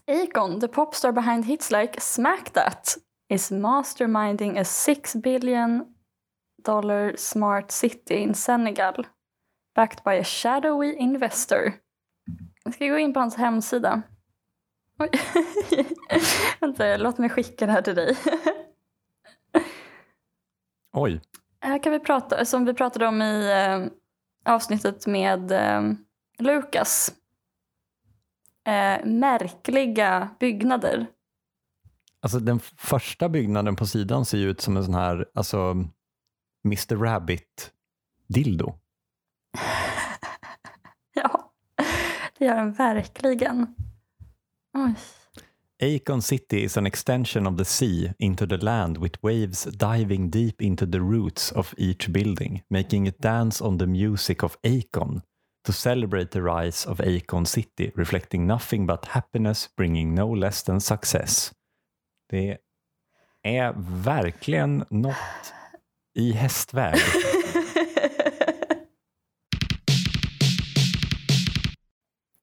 Akon, 0.08 0.60
the 0.60 0.68
pop 0.68 0.96
star 0.96 1.12
behind 1.12 1.46
hits 1.46 1.72
like 1.72 2.02
Smack 2.02 2.50
That, 2.50 2.98
is 3.30 3.52
masterminding 3.52 4.58
a 4.58 4.66
six 4.66 5.16
billion 5.16 5.86
dollar 6.64 7.14
smart 7.18 7.72
city 7.72 8.16
in 8.16 8.34
Senegal 8.34 9.06
backed 9.76 10.04
by 10.04 10.20
a 10.20 10.24
shadowy 10.24 10.96
investor. 10.96 11.74
Jag 12.64 12.74
ska 12.74 12.88
gå 12.88 12.98
in 12.98 13.14
på 13.14 13.20
hans 13.20 13.36
hemsida. 13.36 14.02
Oj. 15.00 15.10
Vänta, 16.60 16.98
låt 16.98 17.18
mig 17.18 17.30
skicka 17.30 17.66
det 17.66 17.72
här 17.72 17.82
till 17.82 17.96
dig. 17.96 18.18
Oj. 20.94 21.22
Här 21.62 21.84
kan 21.84 21.92
vi 21.92 22.00
prata, 22.00 22.46
som 22.46 22.66
vi 22.66 22.74
pratade 22.74 23.08
om 23.08 23.22
i 23.22 23.52
eh, 23.52 24.54
avsnittet 24.54 25.08
med 25.08 25.52
eh, 25.52 25.82
Lukas 26.40 27.14
eh, 28.68 29.06
märkliga 29.06 30.30
byggnader. 30.40 31.08
Alltså 32.22 32.40
den 32.40 32.60
första 32.60 33.30
byggnaden 33.30 33.76
på 33.76 33.86
sidan 33.86 34.26
ser 34.26 34.38
ju 34.38 34.50
ut 34.50 34.62
som 34.62 34.78
en 34.78 34.84
sån 34.84 34.94
här 34.94 35.30
alltså, 35.34 35.76
Mr 36.64 36.96
Rabbit-dildo. 36.96 38.76
ja, 41.14 41.52
det 42.38 42.46
gör 42.46 42.56
den 42.56 42.72
verkligen. 42.72 43.76
Oj. 44.74 44.96
Acon 45.84 46.22
City 46.22 46.64
is 46.64 46.78
an 46.78 46.88
extension 46.88 47.48
of 47.48 47.58
the 47.58 47.66
sea 47.66 48.14
into 48.20 48.46
the 48.46 48.58
land 48.58 48.98
with 48.98 49.22
waves 49.22 49.64
diving 49.64 50.30
deep 50.30 50.62
into 50.62 50.86
the 50.86 51.02
roots 51.02 51.52
of 51.52 51.74
each 51.78 52.08
building, 52.08 52.64
making 52.70 53.08
it 53.08 53.22
dance 53.22 53.62
on 53.62 53.78
the 53.78 53.88
music 53.88 54.44
of 54.44 54.58
Acon, 54.64 55.22
to 55.66 55.74
celebrate 55.74 56.32
the 56.32 56.42
rise 56.42 56.86
of 56.86 57.00
Acon 57.00 57.46
City, 57.46 57.92
reflecting 57.96 58.48
nothing 58.48 58.86
but 58.86 59.06
happiness, 59.06 59.70
bringing 59.78 60.16
no 60.16 60.34
less 60.36 60.64
than 60.64 60.80
success. 60.80 61.52
Det 62.30 62.58
är 63.44 63.74
verkligen 64.04 64.86
något 64.90 65.54
i 66.14 66.32
hästväg. 66.32 66.96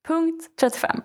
Punkt 0.08 0.44
35. 0.60 1.00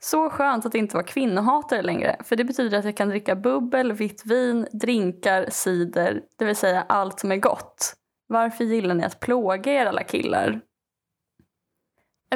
Så 0.00 0.30
skönt 0.30 0.66
att 0.66 0.74
inte 0.74 0.96
vara 0.96 1.06
kvinnohatare 1.06 1.82
längre, 1.82 2.16
för 2.24 2.36
det 2.36 2.44
betyder 2.44 2.78
att 2.78 2.84
jag 2.84 2.96
kan 2.96 3.08
dricka 3.08 3.36
bubbel, 3.36 3.92
vitt 3.92 4.26
vin, 4.26 4.66
drinkar, 4.72 5.46
cider, 5.50 6.22
det 6.38 6.44
vill 6.44 6.56
säga 6.56 6.82
allt 6.88 7.20
som 7.20 7.32
är 7.32 7.36
gott. 7.36 7.94
Varför 8.26 8.64
gillar 8.64 8.94
ni 8.94 9.04
att 9.04 9.20
plåga 9.20 9.72
er 9.72 9.86
alla 9.86 10.04
killar? 10.04 10.60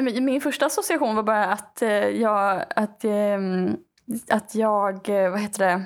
Min 0.01 0.41
första 0.41 0.65
association 0.65 1.15
var 1.15 1.23
bara 1.23 1.45
att 1.45 1.81
eh, 1.81 1.89
jag, 1.91 2.65
att, 2.75 3.03
ehm, 3.03 3.77
att 4.29 4.55
jag, 4.55 5.09
eh, 5.09 5.31
vad 5.31 5.39
heter 5.39 5.65
det, 5.65 5.85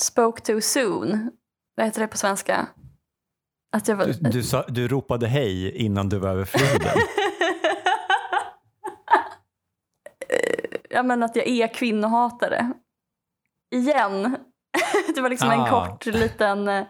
spoke 0.00 0.42
too 0.42 0.60
soon. 0.60 1.30
Vad 1.74 1.86
heter 1.86 2.00
det 2.00 2.08
på 2.08 2.16
svenska? 2.16 2.66
Att 3.76 3.88
jag 3.88 3.96
var, 3.96 4.06
du, 4.06 4.12
du, 4.12 4.42
sa, 4.42 4.64
du 4.68 4.88
ropade 4.88 5.26
hej 5.26 5.76
innan 5.76 6.08
du 6.08 6.18
var 6.18 6.28
över 6.28 6.44
floden. 6.44 6.96
ja 10.90 11.02
men 11.02 11.22
att 11.22 11.36
jag 11.36 11.46
är 11.46 11.74
kvinnohatare. 11.74 12.72
Igen. 13.74 14.36
det 15.14 15.20
var 15.20 15.30
liksom 15.30 15.48
ah. 15.48 15.52
en 15.52 15.70
kort 15.70 16.06
liten, 16.06 16.68
eh, 16.68 16.84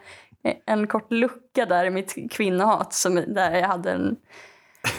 en 0.66 0.86
kort 0.86 1.12
lucka 1.12 1.66
där 1.66 1.84
i 1.84 1.90
mitt 1.90 2.32
kvinnohat 2.32 2.94
som, 2.94 3.14
där 3.14 3.54
jag 3.54 3.68
hade 3.68 3.92
en 3.92 4.16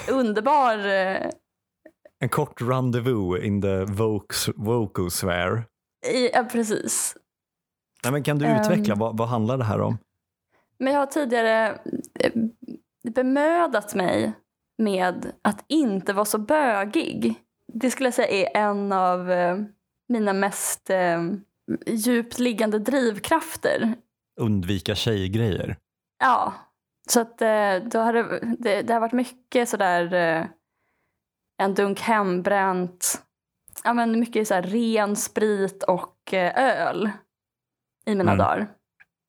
underbar 0.10 0.78
en 2.20 2.30
kort 2.30 2.62
rendezvous 2.62 3.44
in 3.44 3.62
the 3.62 3.86
vocosphere. 4.56 5.64
Ja, 6.34 6.44
precis. 6.52 7.16
Nej, 8.04 8.12
men 8.12 8.24
kan 8.24 8.38
du 8.38 8.46
utveckla, 8.46 8.94
um, 8.94 9.00
vad, 9.00 9.18
vad 9.18 9.28
handlar 9.28 9.58
det 9.58 9.64
här 9.64 9.82
om? 9.82 9.98
Men 10.80 10.94
jag 10.94 11.00
har 11.00 11.06
tidigare 11.06 11.80
eh, 12.20 12.32
bemödat 13.10 13.96
mig 13.96 14.34
med 14.78 15.32
att 15.42 15.66
inte 15.68 16.14
vara 16.14 16.26
så 16.26 16.38
bögig. 16.38 17.36
Det 17.74 17.92
skulle 17.92 18.08
jag 18.08 18.14
säga 18.14 18.50
är 18.50 18.70
en 18.70 18.92
av 18.92 19.32
eh, 19.32 19.58
mina 20.08 20.34
mest 20.34 20.90
eh, 20.90 21.24
djupt 21.86 22.40
liggande 22.40 22.80
drivkrafter. 22.80 23.96
Undvika 24.40 24.96
tjejgrejer? 24.96 25.78
Ja. 26.20 26.54
Så 27.10 27.20
att 27.20 27.38
då 27.92 28.00
har 28.00 28.14
det, 28.14 28.56
det, 28.60 28.82
det 28.82 28.94
har 28.94 29.00
varit 29.00 29.14
mycket 29.14 29.70
sådär 29.70 30.14
en 31.58 31.74
dunk 31.74 32.00
hembränt, 32.00 33.22
ja, 33.84 33.94
men 33.94 34.20
mycket 34.20 34.48
så 34.48 34.62
ren 34.62 35.16
sprit 35.16 35.84
och 35.84 36.34
öl 36.34 37.10
i 38.06 38.16
mina 38.16 38.34
mm. 38.34 38.38
dagar. 38.38 38.77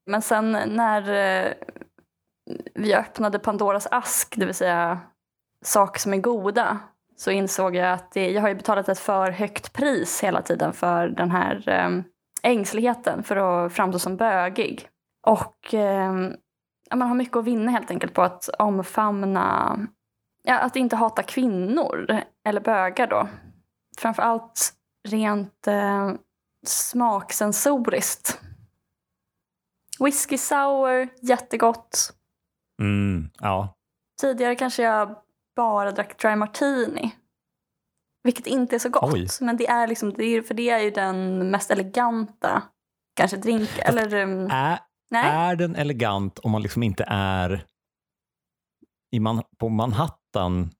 Men 0.08 0.22
sen 0.22 0.52
när 0.52 1.02
eh, 1.02 1.52
vi 2.74 2.94
öppnade 2.94 3.38
Pandoras 3.38 3.88
ask, 3.90 4.34
det 4.36 4.46
vill 4.46 4.54
säga 4.54 5.00
saker 5.64 6.00
som 6.00 6.14
är 6.14 6.18
goda, 6.18 6.78
så 7.16 7.30
insåg 7.30 7.76
jag 7.76 7.92
att 7.92 8.12
det, 8.12 8.30
jag 8.30 8.42
har 8.42 8.48
ju 8.48 8.54
betalat 8.54 8.88
ett 8.88 8.98
för 8.98 9.30
högt 9.30 9.72
pris 9.72 10.24
hela 10.24 10.42
tiden 10.42 10.72
för 10.72 11.08
den 11.08 11.30
här 11.30 11.68
eh, 11.68 12.02
ängsligheten 12.42 13.22
för 13.22 13.36
att 13.36 13.72
framstå 13.72 13.98
som 13.98 14.16
bögig. 14.16 14.88
Och 15.26 15.74
eh, 15.74 16.12
man 16.94 17.08
har 17.08 17.14
mycket 17.14 17.36
att 17.36 17.44
vinna 17.44 17.70
helt 17.70 17.90
enkelt 17.90 18.14
på 18.14 18.22
att 18.22 18.48
omfamna, 18.48 19.78
ja, 20.42 20.58
att 20.58 20.76
inte 20.76 20.96
hata 20.96 21.22
kvinnor 21.22 22.20
eller 22.48 22.60
bögar 22.60 23.06
då. 23.06 23.28
Framförallt 23.98 24.72
rent 25.08 25.66
eh, 25.66 26.12
smaksensoriskt. 26.66 28.40
Whisky 30.00 30.38
sour, 30.38 31.08
jättegott. 31.22 32.12
Mm, 32.82 33.30
ja. 33.40 33.74
Tidigare 34.20 34.54
kanske 34.54 34.82
jag 34.82 35.16
bara 35.56 35.90
drack 35.92 36.18
dry 36.22 36.36
martini. 36.36 37.14
Vilket 38.24 38.46
inte 38.46 38.76
är 38.76 38.78
så 38.78 38.88
gott. 38.88 39.14
Oj. 39.14 39.26
Men 39.40 39.56
det 39.56 39.66
är 39.66 39.86
liksom, 39.86 40.12
det 40.12 40.24
är, 40.24 40.42
för 40.42 40.54
det 40.54 40.70
är 40.70 40.78
ju 40.78 40.90
den 40.90 41.50
mest 41.50 41.70
eleganta 41.70 42.62
kanske 43.16 43.36
drink. 43.36 43.68
Eller, 43.78 44.14
um, 44.14 44.48
Är, 44.50 44.78
nej. 45.10 45.30
är 45.30 45.56
den 45.56 45.74
elegant 45.76 46.38
om 46.38 46.50
man 46.50 46.62
liksom 46.62 46.82
inte 46.82 47.04
är 47.08 47.64
i 49.16 49.20
man, 49.20 49.42
på 49.58 49.68
Manhattan 49.68 50.70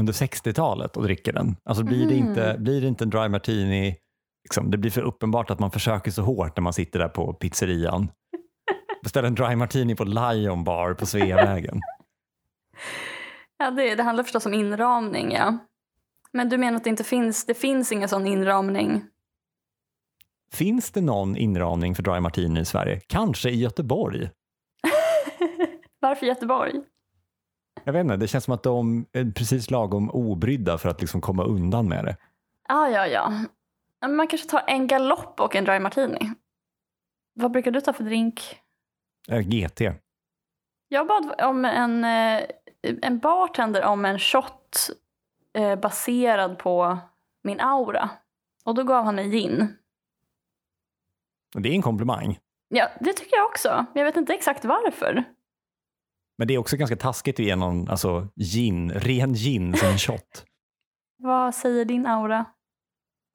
under 0.00 0.12
60-talet 0.12 0.96
och 0.96 1.02
dricker 1.02 1.32
den? 1.32 1.56
Alltså 1.64 1.84
blir, 1.84 2.08
det 2.08 2.14
Mhm. 2.20 2.28
inte, 2.28 2.56
blir 2.58 2.80
det 2.80 2.86
inte 2.86 3.04
en 3.04 3.10
dry 3.10 3.28
martini, 3.28 3.96
liksom, 4.44 4.70
det 4.70 4.78
blir 4.78 4.90
för 4.90 5.02
uppenbart 5.02 5.50
att 5.50 5.58
man 5.58 5.70
försöker 5.70 6.10
så 6.10 6.22
hårt 6.22 6.56
när 6.56 6.62
man 6.62 6.72
sitter 6.72 6.98
där 6.98 7.08
på 7.08 7.32
pizzerian. 7.32 8.08
Beställ 9.06 9.24
en 9.24 9.34
dry 9.34 9.56
martini 9.56 9.94
på 9.94 10.04
Lion 10.04 10.64
Bar 10.64 10.94
på 10.94 11.06
Sveavägen. 11.06 11.80
Ja, 13.58 13.70
det, 13.70 13.94
det 13.94 14.02
handlar 14.02 14.24
förstås 14.24 14.46
om 14.46 14.54
inramning, 14.54 15.32
ja. 15.32 15.58
Men 16.32 16.48
du 16.48 16.58
menar 16.58 16.76
att 16.76 16.84
det 16.84 16.90
inte 16.90 17.04
finns, 17.04 17.46
det 17.46 17.54
finns 17.54 17.92
ingen 17.92 18.08
sån 18.08 18.26
inramning? 18.26 19.04
Finns 20.52 20.90
det 20.90 21.00
någon 21.00 21.36
inramning 21.36 21.94
för 21.94 22.02
dry 22.02 22.20
martini 22.20 22.60
i 22.60 22.64
Sverige? 22.64 23.00
Kanske 23.06 23.50
i 23.50 23.56
Göteborg? 23.56 24.30
Varför 26.00 26.26
Göteborg? 26.26 26.72
Jag 27.84 27.92
vet 27.92 28.00
inte, 28.00 28.16
det 28.16 28.28
känns 28.28 28.44
som 28.44 28.54
att 28.54 28.62
de 28.62 29.06
är 29.12 29.30
precis 29.30 29.70
lagom 29.70 30.10
obrydda 30.10 30.78
för 30.78 30.88
att 30.88 31.00
liksom 31.00 31.20
komma 31.20 31.44
undan 31.44 31.88
med 31.88 32.04
det. 32.04 32.16
Ah, 32.68 32.88
ja, 32.88 33.06
ja. 33.06 33.32
Man 34.08 34.28
kanske 34.28 34.48
tar 34.48 34.62
en 34.66 34.86
galopp 34.86 35.40
och 35.40 35.56
en 35.56 35.64
dry 35.64 35.80
martini. 35.80 36.32
Vad 37.34 37.50
brukar 37.50 37.70
du 37.70 37.80
ta 37.80 37.92
för 37.92 38.04
drink? 38.04 38.60
Eh, 39.30 39.40
GT. 39.40 39.80
Jag 40.88 41.06
bad 41.06 41.40
om 41.40 41.64
en, 41.64 42.04
eh, 42.04 42.48
en 43.02 43.18
bartender 43.18 43.84
om 43.84 44.04
en 44.04 44.18
shot 44.18 44.90
eh, 45.54 45.76
baserad 45.76 46.58
på 46.58 46.98
min 47.42 47.60
aura. 47.60 48.10
Och 48.64 48.74
då 48.74 48.84
gav 48.84 49.04
han 49.04 49.14
mig 49.14 49.30
gin. 49.30 49.76
Det 51.54 51.68
är 51.68 51.72
en 51.72 51.82
komplimang. 51.82 52.38
Ja, 52.68 52.88
det 53.00 53.12
tycker 53.12 53.36
jag 53.36 53.46
också. 53.46 53.68
Men 53.68 54.00
jag 54.00 54.04
vet 54.04 54.16
inte 54.16 54.34
exakt 54.34 54.64
varför. 54.64 55.24
Men 56.38 56.48
det 56.48 56.54
är 56.54 56.58
också 56.58 56.76
ganska 56.76 56.96
taskigt 56.96 57.40
att 57.40 57.46
ge 57.46 57.56
någon 57.56 57.88
alltså, 57.88 58.28
gin, 58.36 58.92
ren 58.92 59.34
gin 59.34 59.74
som 59.74 59.88
en 59.88 59.98
shot. 59.98 60.44
Vad 61.18 61.54
säger 61.54 61.84
din 61.84 62.06
aura 62.06 62.44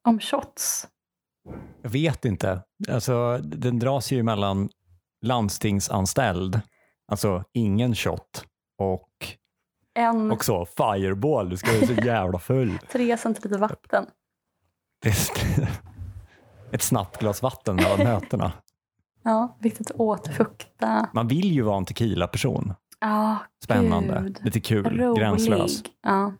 om 0.08 0.20
shots? 0.20 0.88
Jag 1.82 1.90
vet 1.90 2.26
inte. 2.26 2.64
Alltså, 2.90 3.38
den 3.38 3.80
dras 3.80 4.12
ju 4.12 4.24
mellan 4.24 4.70
landstingsanställd, 5.22 6.62
alltså 7.08 7.44
ingen 7.54 7.96
shot, 7.96 8.46
och 8.78 9.10
En 9.94 10.32
också 10.32 10.66
fireball. 10.66 11.50
Du 11.50 11.58
ska 11.58 11.72
vara 11.72 11.88
så 11.88 11.94
jävla 11.94 12.40
full. 12.40 12.80
tre 12.92 13.18
centiliter 13.18 13.58
vatten. 13.60 14.06
Ett 16.72 16.82
snabbt 16.82 17.18
glas 17.20 17.42
vatten 17.42 17.76
mellan 17.76 18.00
mötena. 18.00 18.52
Ja, 19.24 19.58
viktigt 19.60 19.92
att 19.92 20.00
återfukta. 20.00 21.10
Man 21.14 21.28
vill 21.28 21.52
ju 21.52 21.62
vara 21.62 21.78
en 21.78 21.86
tequila-person. 21.86 22.74
Ja, 23.00 23.38
Spännande, 23.64 24.22
Gud. 24.24 24.40
lite 24.44 24.60
kul, 24.60 25.00
rolig. 25.00 25.20
gränslös. 25.22 25.84
Ja. 26.04 26.34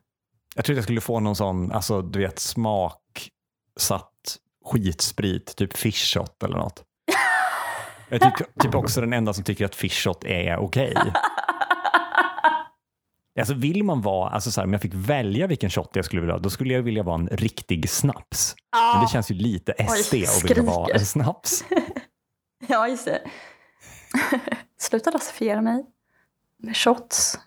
Jag 0.56 0.66
trodde 0.66 0.78
jag 0.78 0.84
skulle 0.84 1.02
få 1.02 1.20
någon 1.20 1.36
sån, 1.36 1.72
alltså 1.72 2.02
du 2.02 2.20
vet 2.20 2.40
smaksatt 2.40 4.38
skitsprit, 4.66 5.56
typ 5.56 5.78
fish 5.78 6.14
shot 6.14 6.44
eller 6.44 6.58
något. 6.58 6.84
Jag 8.12 8.24
är 8.24 8.32
typ, 8.32 8.48
typ 8.60 8.76
också 8.76 9.02
den 9.02 9.14
enda 9.14 9.34
som 9.34 9.44
tycker 9.44 9.66
att 9.66 9.76
fish 9.76 10.04
shot 10.04 10.24
är 10.24 10.58
okej. 10.58 10.96
Alltså 13.40 13.54
vill 13.54 13.84
man 13.84 14.02
vara, 14.02 14.30
alltså 14.30 14.52
så 14.52 14.62
här, 14.62 14.68
om 14.68 14.74
jag 14.74 14.82
fick 14.82 14.94
välja 14.94 15.48
vilken 15.48 15.70
shot 15.70 15.90
jag 15.94 16.06
skulle 16.06 16.22
vilja 16.22 16.34
ha, 16.34 16.40
då 16.40 16.50
skulle 16.50 16.74
jag 16.74 16.82
vilja 16.82 17.04
vara 17.04 17.16
en 17.16 17.28
riktig 17.28 17.90
snaps. 17.90 18.56
Men 18.94 19.02
det 19.02 19.08
känns 19.08 19.32
ju 19.32 19.36
lite 19.36 19.74
SD 19.74 20.14
Oj, 20.14 20.26
att 20.26 20.44
vilja 20.44 20.64
vara 20.64 20.94
en 20.94 21.06
snaps. 21.06 21.64
Ja, 22.68 22.88
just 22.88 23.06
det. 23.06 23.22
Sluta 24.80 25.12
rasifiera 25.12 25.62
mig 25.62 25.86
med 26.58 26.78
shots. 26.78 27.40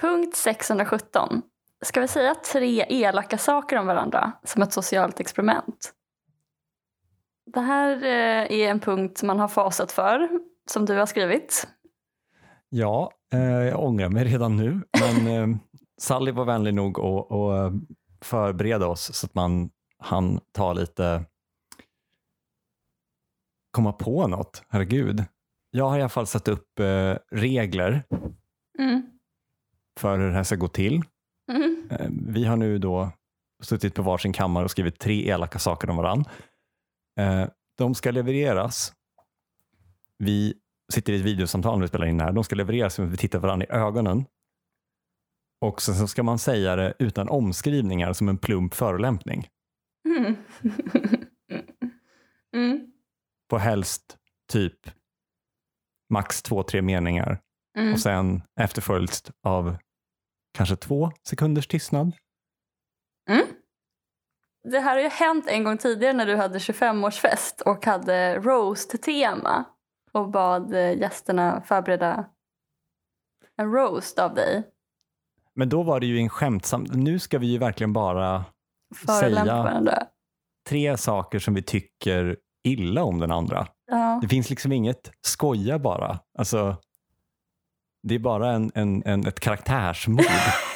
Punkt 0.00 0.36
617. 0.36 1.42
Ska 1.84 2.00
vi 2.00 2.08
säga 2.08 2.34
tre 2.34 2.86
elaka 2.88 3.38
saker 3.38 3.76
om 3.76 3.86
varandra 3.86 4.32
som 4.44 4.62
ett 4.62 4.72
socialt 4.72 5.20
experiment? 5.20 5.92
Det 7.46 7.60
här 7.60 7.96
eh, 7.96 8.58
är 8.60 8.70
en 8.70 8.80
punkt 8.80 9.22
man 9.22 9.38
har 9.38 9.48
fasat 9.48 9.92
för, 9.92 10.28
som 10.70 10.84
du 10.84 10.94
har 10.96 11.06
skrivit. 11.06 11.68
Ja, 12.68 13.10
eh, 13.32 13.40
jag 13.40 13.84
ångrar 13.84 14.08
mig 14.08 14.24
redan 14.24 14.56
nu, 14.56 14.80
men 15.00 15.26
eh, 15.52 15.58
Sally 16.00 16.30
var 16.32 16.44
vänlig 16.44 16.74
nog 16.74 17.00
att, 17.00 17.32
att 17.32 17.72
förbereda 18.20 18.86
oss 18.86 19.14
så 19.14 19.26
att 19.26 19.34
man 19.34 19.70
han 19.98 20.40
ta 20.52 20.72
lite 20.72 21.24
komma 23.70 23.92
på 23.92 24.26
något. 24.26 24.62
Herregud. 24.68 25.24
Jag 25.70 25.88
har 25.88 25.98
i 25.98 26.00
alla 26.00 26.08
fall 26.08 26.26
satt 26.26 26.48
upp 26.48 26.80
regler 27.30 28.02
Mm. 28.78 29.02
för 30.00 30.18
hur 30.18 30.28
det 30.28 30.34
här 30.34 30.42
ska 30.42 30.56
gå 30.56 30.68
till. 30.68 31.02
Mm. 31.52 31.88
Vi 32.28 32.44
har 32.44 32.56
nu 32.56 32.78
då 32.78 33.10
suttit 33.62 33.94
på 33.94 34.02
varsin 34.02 34.32
kammare 34.32 34.64
och 34.64 34.70
skrivit 34.70 34.98
tre 34.98 35.28
elaka 35.28 35.58
saker 35.58 35.90
om 35.90 35.96
varann. 35.96 36.24
Eh, 37.20 37.48
de 37.78 37.94
ska 37.94 38.10
levereras. 38.10 38.92
Vi 40.18 40.54
sitter 40.92 41.12
i 41.12 41.16
ett 41.16 41.22
videosamtal 41.22 41.78
när 41.78 41.82
vi 41.84 41.88
spelar 41.88 42.06
in 42.06 42.18
det 42.18 42.24
här. 42.24 42.32
De 42.32 42.44
ska 42.44 42.56
levereras 42.56 42.98
när 42.98 43.06
vi 43.06 43.16
tittar 43.16 43.38
varandra 43.38 43.66
i 43.66 43.70
ögonen. 43.70 44.24
Och 45.60 45.82
sen 45.82 45.94
så 45.94 46.08
ska 46.08 46.22
man 46.22 46.38
säga 46.38 46.76
det 46.76 46.94
utan 46.98 47.28
omskrivningar 47.28 48.12
som 48.12 48.28
en 48.28 48.38
plump 48.38 48.74
förolämpning. 48.74 49.48
Mm. 50.08 50.36
Mm. 52.54 52.92
På 53.48 53.58
helst 53.58 54.18
typ 54.52 54.90
max 56.10 56.42
två, 56.42 56.62
tre 56.62 56.82
meningar 56.82 57.40
Mm. 57.78 57.92
och 57.92 58.00
sen 58.00 58.42
efterföljt 58.60 59.30
av 59.42 59.76
kanske 60.54 60.76
två 60.76 61.12
sekunders 61.28 61.66
tystnad. 61.66 62.12
Det 64.70 64.80
här 64.80 64.94
har 64.94 65.02
ju 65.02 65.08
hänt 65.08 65.44
en 65.48 65.64
gång 65.64 65.78
tidigare 65.78 66.12
när 66.12 66.26
du 66.26 66.36
hade 66.36 66.58
25-årsfest 66.58 67.62
och 67.64 67.86
hade 67.86 68.38
roast-tema 68.38 69.64
och 70.12 70.30
bad 70.30 70.74
eh, 70.74 70.98
gästerna 70.98 71.62
förbereda 71.66 72.24
en 73.56 73.72
roast 73.72 74.18
av 74.18 74.34
dig. 74.34 74.62
Men 75.54 75.68
då 75.68 75.82
var 75.82 76.00
det 76.00 76.06
ju 76.06 76.18
en 76.18 76.28
skämtsam... 76.28 76.82
Nu 76.82 77.18
ska 77.18 77.38
vi 77.38 77.46
ju 77.46 77.58
verkligen 77.58 77.92
bara 77.92 78.44
Säga- 79.20 80.06
tre 80.68 80.96
saker 80.96 81.38
som 81.38 81.54
vi 81.54 81.62
tycker 81.62 82.36
illa 82.64 83.02
om 83.04 83.18
den 83.18 83.30
andra. 83.32 83.66
Ja. 83.90 84.18
Det 84.22 84.28
finns 84.28 84.50
liksom 84.50 84.72
inget 84.72 85.10
skoja 85.20 85.78
bara. 85.78 86.18
Alltså, 86.38 86.76
det 88.02 88.14
är 88.14 88.18
bara 88.18 88.52
en, 88.52 88.70
en, 88.74 89.02
en, 89.06 89.26
ett 89.26 89.40
karaktärsmord. 89.40 90.24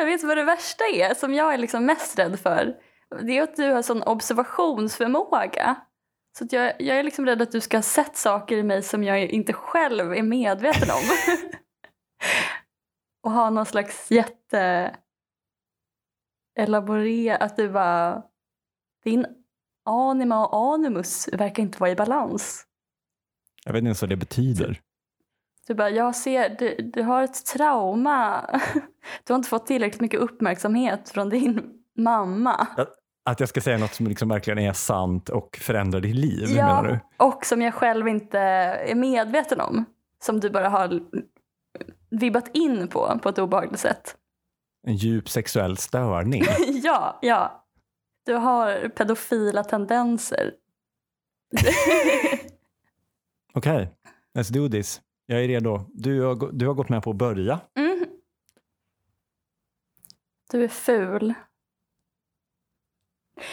Jag 0.00 0.06
vet 0.06 0.22
vad 0.22 0.36
det 0.36 0.44
värsta 0.44 0.84
är, 0.84 1.14
som 1.14 1.34
jag 1.34 1.54
är 1.54 1.58
liksom 1.58 1.86
mest 1.86 2.18
rädd 2.18 2.40
för. 2.40 2.76
Det 3.22 3.38
är 3.38 3.42
att 3.42 3.56
du 3.56 3.72
har 3.72 3.82
sån 3.82 4.02
observationsförmåga. 4.02 5.76
Så 6.38 6.44
att 6.44 6.52
jag, 6.52 6.72
jag 6.78 6.98
är 6.98 7.02
liksom 7.02 7.26
rädd 7.26 7.42
att 7.42 7.52
du 7.52 7.60
ska 7.60 7.76
ha 7.76 7.82
sett 7.82 8.16
saker 8.16 8.56
i 8.56 8.62
mig 8.62 8.82
som 8.82 9.04
jag 9.04 9.20
inte 9.20 9.52
själv 9.52 10.12
är 10.12 10.22
medveten 10.22 10.90
om. 10.90 11.02
och 13.22 13.30
ha 13.30 13.50
någon 13.50 13.66
slags 13.66 14.10
jätte 14.10 14.94
Elaborera, 16.58 17.36
att 17.36 17.56
du 17.56 17.68
bara 17.68 18.22
din 19.04 19.26
anima 19.84 20.46
och 20.46 20.74
animus 20.74 21.28
verkar 21.32 21.62
inte 21.62 21.78
vara 21.78 21.90
i 21.90 21.96
balans. 21.96 22.66
Jag 23.64 23.72
vet 23.72 23.78
inte 23.78 23.86
ens 23.86 24.02
vad 24.02 24.08
det 24.08 24.16
betyder. 24.16 24.80
Du 25.66 25.74
bara, 25.74 25.90
jag 25.90 26.16
ser, 26.16 26.56
du, 26.58 26.90
du 26.94 27.02
har 27.02 27.22
ett 27.22 27.46
trauma. 27.46 28.50
Du 29.24 29.32
har 29.32 29.38
inte 29.38 29.48
fått 29.48 29.66
tillräckligt 29.66 30.00
mycket 30.00 30.20
uppmärksamhet 30.20 31.08
från 31.08 31.28
din 31.28 31.62
mamma. 31.98 32.66
Att 33.24 33.40
jag 33.40 33.48
ska 33.48 33.60
säga 33.60 33.78
något 33.78 33.94
som 33.94 34.06
liksom 34.06 34.28
verkligen 34.28 34.58
är 34.58 34.72
sant 34.72 35.28
och 35.28 35.56
förändrar 35.56 36.00
ditt 36.00 36.14
liv, 36.14 36.54
menar 36.54 36.82
du? 36.84 37.24
och 37.24 37.46
som 37.46 37.62
jag 37.62 37.74
själv 37.74 38.08
inte 38.08 38.38
är 38.38 38.94
medveten 38.94 39.60
om. 39.60 39.84
Som 40.22 40.40
du 40.40 40.50
bara 40.50 40.68
har 40.68 41.00
vibbat 42.10 42.56
in 42.56 42.88
på, 42.88 43.18
på 43.22 43.28
ett 43.28 43.38
obehagligt 43.38 43.80
sätt. 43.80 44.16
En 44.86 44.96
djup 44.96 45.28
sexuell 45.28 45.76
störning. 45.76 46.44
ja, 46.82 47.18
ja. 47.22 47.64
Du 48.26 48.34
har 48.34 48.88
pedofila 48.88 49.64
tendenser. 49.64 50.52
Okej, 53.54 53.72
okay. 53.72 53.86
let's 54.34 54.52
do 54.52 54.68
this. 54.68 55.00
Jag 55.30 55.44
är 55.44 55.48
redo. 55.48 55.84
Du 55.94 56.22
har, 56.22 56.52
du 56.52 56.66
har 56.66 56.74
gått 56.74 56.88
med 56.88 57.02
på 57.02 57.10
att 57.10 57.16
börja. 57.16 57.60
Mm. 57.74 58.06
Du 60.50 60.64
är 60.64 60.68
ful. 60.68 61.34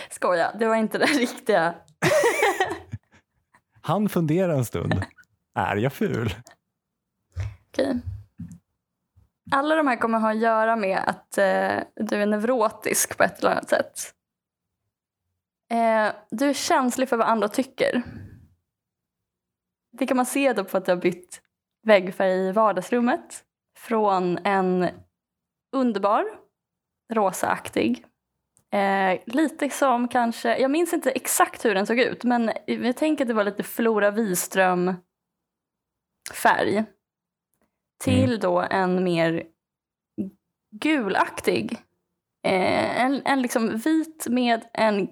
Skoja, 0.09 0.55
det 0.59 0.67
var 0.67 0.75
inte 0.75 0.97
det 0.97 1.05
riktiga. 1.19 1.75
Han 3.81 4.09
funderar 4.09 4.53
en 4.53 4.65
stund. 4.65 4.93
Är 5.55 5.75
jag 5.75 5.93
ful? 5.93 6.35
Okej. 7.69 8.01
Alla 9.51 9.75
de 9.75 9.87
här 9.87 9.97
kommer 9.97 10.19
ha 10.19 10.31
att 10.31 10.37
göra 10.37 10.75
med 10.75 10.97
att 10.97 11.37
eh, 11.37 11.83
du 11.95 12.15
är 12.15 12.25
neurotisk 12.25 13.17
på 13.17 13.23
ett 13.23 13.39
eller 13.39 13.51
annat 13.51 13.69
sätt. 13.69 14.13
Eh, 15.69 16.15
du 16.29 16.49
är 16.49 16.53
känslig 16.53 17.09
för 17.09 17.17
vad 17.17 17.27
andra 17.27 17.47
tycker. 17.47 18.03
Det 19.91 20.07
kan 20.07 20.17
man 20.17 20.25
se 20.25 20.53
då 20.53 20.63
på 20.63 20.77
att 20.77 20.85
du 20.85 20.91
har 20.91 21.01
bytt 21.01 21.41
väggfärg 21.88 22.32
i 22.32 22.52
vardagsrummet. 22.52 23.43
Från 23.78 24.38
en 24.38 24.88
underbar, 25.76 26.26
rosaaktig, 27.13 28.06
eh, 28.73 29.19
lite 29.26 29.69
som 29.69 30.08
kanske, 30.08 30.58
jag 30.58 30.71
minns 30.71 30.93
inte 30.93 31.12
exakt 31.12 31.65
hur 31.65 31.76
den 31.76 31.86
såg 31.86 32.00
ut, 32.00 32.23
men 32.23 32.52
jag 32.65 32.97
tänker 32.97 33.23
att 33.23 33.28
det 33.28 33.34
var 33.34 33.43
lite 33.43 33.63
Flora 33.63 34.12
Wiström 34.12 34.93
färg. 36.34 36.86
Till 38.04 38.30
mm. 38.30 38.39
då 38.39 38.62
en 38.62 39.04
mer 39.04 39.43
gulaktig. 40.71 41.71
Eh, 42.47 43.02
en, 43.02 43.21
en 43.26 43.41
liksom 43.41 43.78
vit 43.78 44.28
med 44.30 44.65
en 44.73 45.10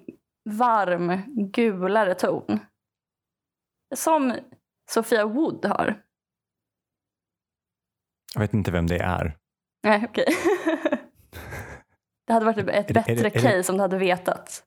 varm 0.50 1.22
gulare 1.52 2.14
ton. 2.14 2.60
Som 3.94 4.34
Sofia 4.90 5.26
Wood 5.26 5.64
har. 5.64 6.05
Jag 8.36 8.40
vet 8.40 8.54
inte 8.54 8.70
vem 8.70 8.86
det 8.86 8.98
är. 8.98 9.36
Nej, 9.84 10.06
okej. 10.10 10.24
Okay. 10.28 10.98
det 12.26 12.32
hade 12.32 12.46
varit 12.46 12.58
ett 12.58 12.66
bättre 12.66 13.00
är 13.00 13.16
det, 13.16 13.20
är 13.20 13.22
det, 13.22 13.30
case 13.30 13.72
om 13.72 13.78
du 13.78 13.82
hade 13.82 13.98
vetat. 13.98 14.62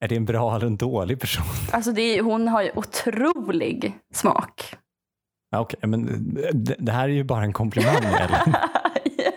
Är 0.00 0.08
det 0.08 0.16
en 0.16 0.24
bra 0.24 0.56
eller 0.56 0.66
en 0.66 0.76
dålig 0.76 1.20
person? 1.20 1.44
Alltså 1.72 1.98
är, 1.98 2.22
hon 2.22 2.48
har 2.48 2.62
ju 2.62 2.70
otrolig 2.74 3.98
smak. 4.14 4.76
Ja, 5.50 5.60
Okej, 5.60 5.78
okay, 5.78 5.90
men 5.90 6.34
det, 6.64 6.76
det, 6.78 6.92
här 6.92 7.04
är 7.04 7.12
ju 7.12 7.24
bara 7.24 7.44
en 7.44 7.52
komplimang 7.52 7.96
Ellen. 8.04 8.54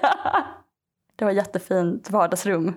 ja. 0.01 0.43
Det 1.15 1.25
var 1.25 1.31
jättefint 1.31 2.09
vardagsrum. 2.09 2.73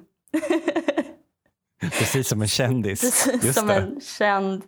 Precis 1.80 2.28
som 2.28 2.42
en 2.42 2.48
kändis. 2.48 3.00
Precis 3.00 3.44
Just 3.44 3.58
som 3.58 3.68
det. 3.68 3.74
en 3.74 4.00
känd, 4.00 4.64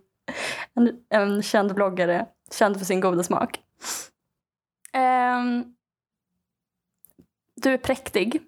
en, 0.74 0.92
en 1.10 1.42
känd 1.42 1.74
bloggare, 1.74 2.26
känd 2.52 2.78
för 2.78 2.84
sin 2.84 3.00
goda 3.00 3.22
smak. 3.22 3.60
Um, 4.96 5.74
du 7.62 7.72
är 7.72 7.78
präktig. 7.78 8.42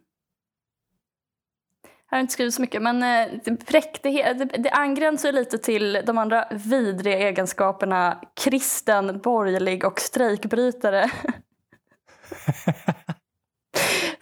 Jag 2.11 2.17
har 2.17 2.21
inte 2.21 2.33
skrivit 2.33 2.55
så 2.55 2.61
mycket, 2.61 2.83
men 2.83 3.03
eh, 3.03 3.29
präktighet, 3.67 4.39
det, 4.39 4.45
det 4.45 4.71
angränsar 4.71 5.33
lite 5.33 5.59
till 5.59 5.93
de 6.07 6.19
andra 6.19 6.49
vidriga 6.51 7.19
egenskaperna 7.19 8.23
kristen, 8.35 9.19
borgerlig 9.19 9.85
och 9.85 10.01
strejkbrytare. 10.01 11.11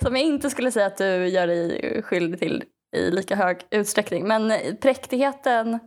Som 0.03 0.17
jag 0.17 0.25
inte 0.25 0.51
skulle 0.51 0.71
säga 0.71 0.87
att 0.87 0.97
du 0.97 1.29
gör 1.29 1.47
dig 1.47 2.03
skyldig 2.03 2.41
till 2.41 2.65
i 2.97 3.11
lika 3.11 3.37
hög 3.37 3.67
utsträckning. 3.71 4.29
Men 4.29 4.51
eh, 4.51 4.75
präktigheten, 4.75 5.79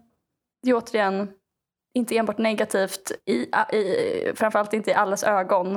det 0.63 0.69
är 0.69 0.75
återigen 0.75 1.31
inte 1.93 2.17
enbart 2.17 2.37
negativt, 2.37 3.11
i, 3.25 3.33
i, 3.75 4.31
framförallt 4.35 4.73
inte 4.73 4.91
i 4.91 4.93
allas 4.93 5.23
ögon. 5.23 5.75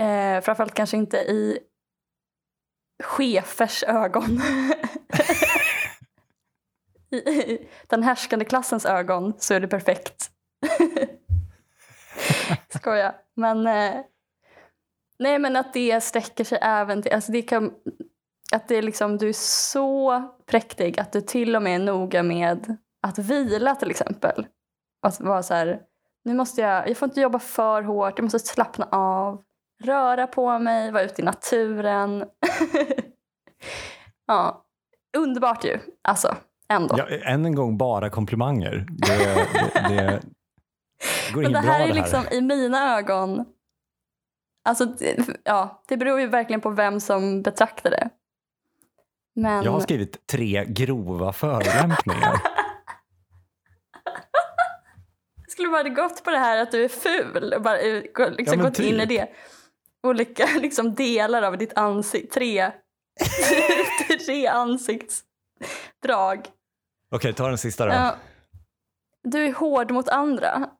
Eh, 0.00 0.40
framförallt 0.40 0.74
kanske 0.74 0.96
inte 0.96 1.16
i 1.16 1.58
chefers 3.02 3.82
ögon. 3.82 4.40
I 7.10 7.58
den 7.86 8.02
härskande 8.02 8.44
klassens 8.44 8.86
ögon 8.86 9.32
så 9.38 9.54
är 9.54 9.60
det 9.60 9.68
perfekt. 9.68 10.30
Skoja. 12.68 13.14
Men, 13.34 13.66
eh, 13.66 14.00
nej, 15.18 15.38
men 15.38 15.56
att 15.56 15.72
det 15.72 16.00
sträcker 16.00 16.44
sig 16.44 16.58
även 16.62 17.02
till... 17.02 17.12
Alltså 17.12 17.32
det 17.32 17.42
kan, 17.42 17.72
att 18.52 18.68
det 18.68 18.76
är 18.76 18.82
liksom, 18.82 19.18
du 19.18 19.28
är 19.28 19.32
så 19.32 20.22
präktig 20.46 21.00
att 21.00 21.12
du 21.12 21.20
till 21.20 21.56
och 21.56 21.62
med 21.62 21.74
är 21.74 21.84
noga 21.84 22.22
med 22.22 22.76
att 23.02 23.18
vila 23.18 23.74
till 23.74 23.90
exempel. 23.90 24.46
Att 25.02 25.20
vara 25.20 25.42
så 25.42 25.54
här, 25.54 25.80
nu 26.24 26.34
måste 26.34 26.60
jag, 26.60 26.88
jag 26.88 26.96
får 26.96 27.08
inte 27.08 27.20
jobba 27.20 27.38
för 27.38 27.82
hårt, 27.82 28.18
jag 28.18 28.22
måste 28.22 28.38
slappna 28.38 28.88
av, 28.90 29.42
röra 29.84 30.26
på 30.26 30.58
mig, 30.58 30.90
vara 30.90 31.02
ute 31.02 31.22
i 31.22 31.24
naturen. 31.24 32.24
ja, 34.26 34.64
underbart 35.16 35.64
ju, 35.64 35.78
alltså. 36.02 36.36
Ändå. 36.68 36.94
Ja, 36.98 37.08
än 37.08 37.44
en 37.44 37.54
gång 37.54 37.78
bara 37.78 38.10
komplimanger. 38.10 38.86
Det, 38.88 39.16
det, 39.16 39.88
det, 39.88 40.22
går 41.34 41.42
Men 41.42 41.52
det 41.52 41.58
här 41.58 41.64
bra, 41.66 41.74
är 41.74 41.78
det 41.78 41.84
här. 41.84 41.94
liksom 41.94 42.24
i 42.30 42.40
mina 42.40 42.98
ögon, 42.98 43.44
alltså 44.64 44.94
ja, 45.44 45.82
det 45.88 45.96
beror 45.96 46.20
ju 46.20 46.26
verkligen 46.26 46.60
på 46.60 46.70
vem 46.70 47.00
som 47.00 47.42
betraktar 47.42 47.90
det. 47.90 48.10
Men... 49.34 49.64
Jag 49.64 49.72
har 49.72 49.80
skrivit 49.80 50.26
tre 50.26 50.64
grova 50.68 51.32
förolämpningar. 51.32 52.40
Skulle 55.48 55.68
bara 55.68 55.88
gått 55.88 56.24
på 56.24 56.30
det 56.30 56.38
här 56.38 56.62
att 56.62 56.72
du 56.72 56.84
är 56.84 56.88
ful 56.88 57.52
och 57.52 57.62
bara 57.62 57.78
eh, 57.78 58.02
liksom 58.30 58.58
ja, 58.58 58.64
gått 58.64 58.74
typ. 58.74 58.86
in 58.86 58.94
i 58.94 59.00
typ. 59.00 59.08
det. 59.08 59.28
Olika 60.04 60.46
liksom, 60.60 60.94
delar 60.94 61.42
av 61.42 61.58
ditt 61.58 61.78
ansikte. 61.78 62.34
Tre, 62.34 62.72
tre 64.26 64.46
ansiktsdrag. 64.46 66.38
Okej, 66.38 66.50
okay, 67.10 67.32
ta 67.32 67.48
den 67.48 67.58
sista 67.58 67.86
då. 67.86 67.92
Ja. 67.92 68.16
Du 69.22 69.46
är 69.46 69.52
hård 69.52 69.90
mot 69.90 70.08
andra. 70.08 70.70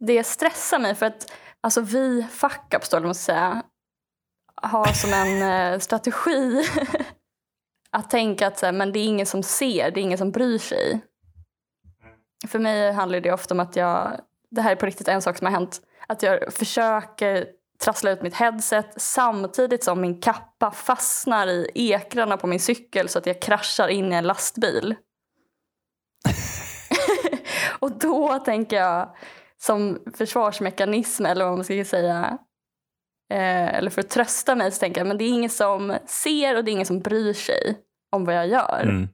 Det 0.00 0.24
stressar 0.24 0.78
mig 0.78 0.94
för 0.94 1.06
att 1.06 1.32
alltså, 1.60 1.80
vi 1.80 2.26
fuck-ups, 2.30 3.00
måste 3.00 3.06
jag 3.06 3.16
säga, 3.16 3.62
ha 4.62 4.94
som 4.94 5.12
en 5.12 5.42
eh, 5.72 5.78
strategi 5.78 6.68
att 7.90 8.10
tänka 8.10 8.46
att 8.46 8.58
så 8.58 8.66
här, 8.66 8.72
men 8.72 8.92
det 8.92 8.98
är 8.98 9.04
ingen 9.04 9.26
som 9.26 9.42
ser, 9.42 9.90
det 9.90 10.00
är 10.00 10.02
ingen 10.02 10.18
som 10.18 10.30
bryr 10.30 10.58
sig. 10.58 11.00
För 12.48 12.58
mig 12.58 12.92
handlar 12.92 13.20
det 13.20 13.32
ofta 13.32 13.54
om 13.54 13.60
att 13.60 13.76
jag, 13.76 14.20
det 14.50 14.60
här 14.60 14.72
är 14.72 14.76
på 14.76 14.86
riktigt 14.86 15.08
en 15.08 15.22
sak 15.22 15.38
som 15.38 15.44
har 15.44 15.52
hänt, 15.52 15.80
att 16.08 16.22
jag 16.22 16.52
försöker 16.52 17.46
trassla 17.78 18.10
ut 18.10 18.22
mitt 18.22 18.34
headset 18.34 18.92
samtidigt 18.96 19.84
som 19.84 20.00
min 20.00 20.20
kappa 20.20 20.70
fastnar 20.70 21.46
i 21.46 21.92
ekrarna 21.92 22.36
på 22.36 22.46
min 22.46 22.60
cykel 22.60 23.08
så 23.08 23.18
att 23.18 23.26
jag 23.26 23.42
kraschar 23.42 23.88
in 23.88 24.12
i 24.12 24.16
en 24.16 24.26
lastbil. 24.26 24.94
och 27.78 27.98
då 27.98 28.38
tänker 28.38 28.76
jag 28.76 29.16
som 29.58 29.98
försvarsmekanism 30.14 31.26
eller 31.26 31.44
vad 31.44 31.54
man 31.54 31.64
ska 31.64 31.84
säga 31.84 32.38
eh, 33.30 33.74
eller 33.74 33.90
för 33.90 34.00
att 34.00 34.10
trösta 34.10 34.54
mig 34.54 34.72
så 34.72 34.78
tänker 34.78 35.00
jag 35.00 35.08
men 35.08 35.18
det 35.18 35.24
är 35.24 35.28
ingen 35.28 35.50
som 35.50 35.96
ser 36.06 36.56
och 36.56 36.64
det 36.64 36.70
är 36.70 36.72
ingen 36.72 36.86
som 36.86 37.00
bryr 37.00 37.32
sig 37.32 37.78
om 38.12 38.24
vad 38.24 38.34
jag 38.34 38.48
gör. 38.48 38.82
Mm. 38.82 39.08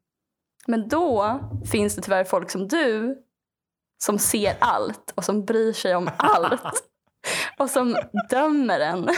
Men 0.66 0.88
då 0.88 1.40
finns 1.70 1.96
det 1.96 2.02
tyvärr 2.02 2.24
folk 2.24 2.50
som 2.50 2.68
du 2.68 3.18
som 4.04 4.18
ser 4.18 4.56
allt 4.58 5.12
och 5.14 5.24
som 5.24 5.44
bryr 5.44 5.72
sig 5.72 5.96
om 5.96 6.10
allt 6.16 6.82
och 7.58 7.70
som 7.70 7.96
dömer 8.30 8.80
en. 8.80 9.08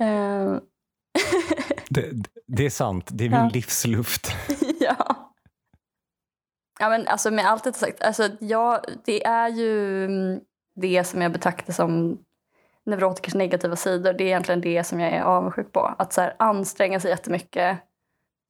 uh. 0.00 0.58
det, 1.90 2.10
det, 2.46 2.66
är 2.66 2.70
sant, 2.70 3.08
det 3.10 3.24
är 3.24 3.28
min 3.28 3.38
ja. 3.38 3.50
livsluft. 3.52 4.32
ja. 4.80 5.34
Ja 6.80 6.88
men 6.88 7.06
alltså 7.06 7.30
med 7.30 7.46
allt 7.46 7.64
detta 7.64 7.78
sagt, 7.78 8.02
alltså, 8.02 8.28
ja, 8.40 8.82
det 9.04 9.24
är 9.24 9.48
ju 9.48 10.04
mm, 10.04 10.40
det 10.74 11.04
som 11.04 11.22
jag 11.22 11.32
betraktar 11.32 11.72
som 11.72 12.18
neurotikers 12.86 13.34
negativa 13.34 13.76
sidor. 13.76 14.12
Det 14.12 14.24
är 14.24 14.26
egentligen 14.26 14.60
det 14.60 14.84
som 14.84 15.00
jag 15.00 15.12
är 15.12 15.22
avundsjuk 15.22 15.72
på. 15.72 15.94
Att 15.98 16.12
så 16.12 16.20
här, 16.20 16.36
anstränga 16.38 17.00
sig 17.00 17.10
jättemycket. 17.10 17.78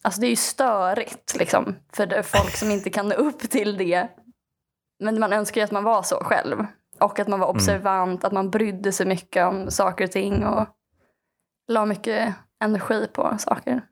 Alltså 0.03 0.21
det 0.21 0.27
är 0.27 0.31
ju 0.31 0.37
störigt 0.37 1.37
liksom, 1.39 1.77
för 1.93 2.23
folk 2.23 2.57
som 2.57 2.71
inte 2.71 2.91
kan 2.91 3.09
nå 3.09 3.15
upp 3.15 3.39
till 3.41 3.77
det. 3.77 4.09
Men 5.01 5.21
man 5.21 5.33
önskar 5.33 5.61
ju 5.61 5.65
att 5.65 5.71
man 5.71 5.85
var 5.85 6.03
så 6.03 6.25
själv. 6.25 6.67
Och 7.01 7.19
att 7.19 7.29
man 7.29 7.41
var 7.41 7.47
mm. 7.47 7.57
observant, 7.57 8.21
mm. 8.21 8.27
att 8.27 8.33
man 8.33 8.51
brydde 8.51 8.93
sig 8.93 9.07
mycket 9.07 9.47
om 9.47 9.71
saker 9.71 10.05
och 10.05 10.11
ting 10.11 10.45
och 10.47 10.67
la 11.69 11.87
mycket 11.87 12.35
energi 12.65 13.07
på 13.13 13.37
saker. 13.39 13.83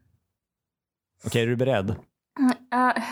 Okej, 1.25 1.43
är 1.43 1.47
du 1.47 1.57
beredd? 1.57 1.91
Uh, 1.91 3.05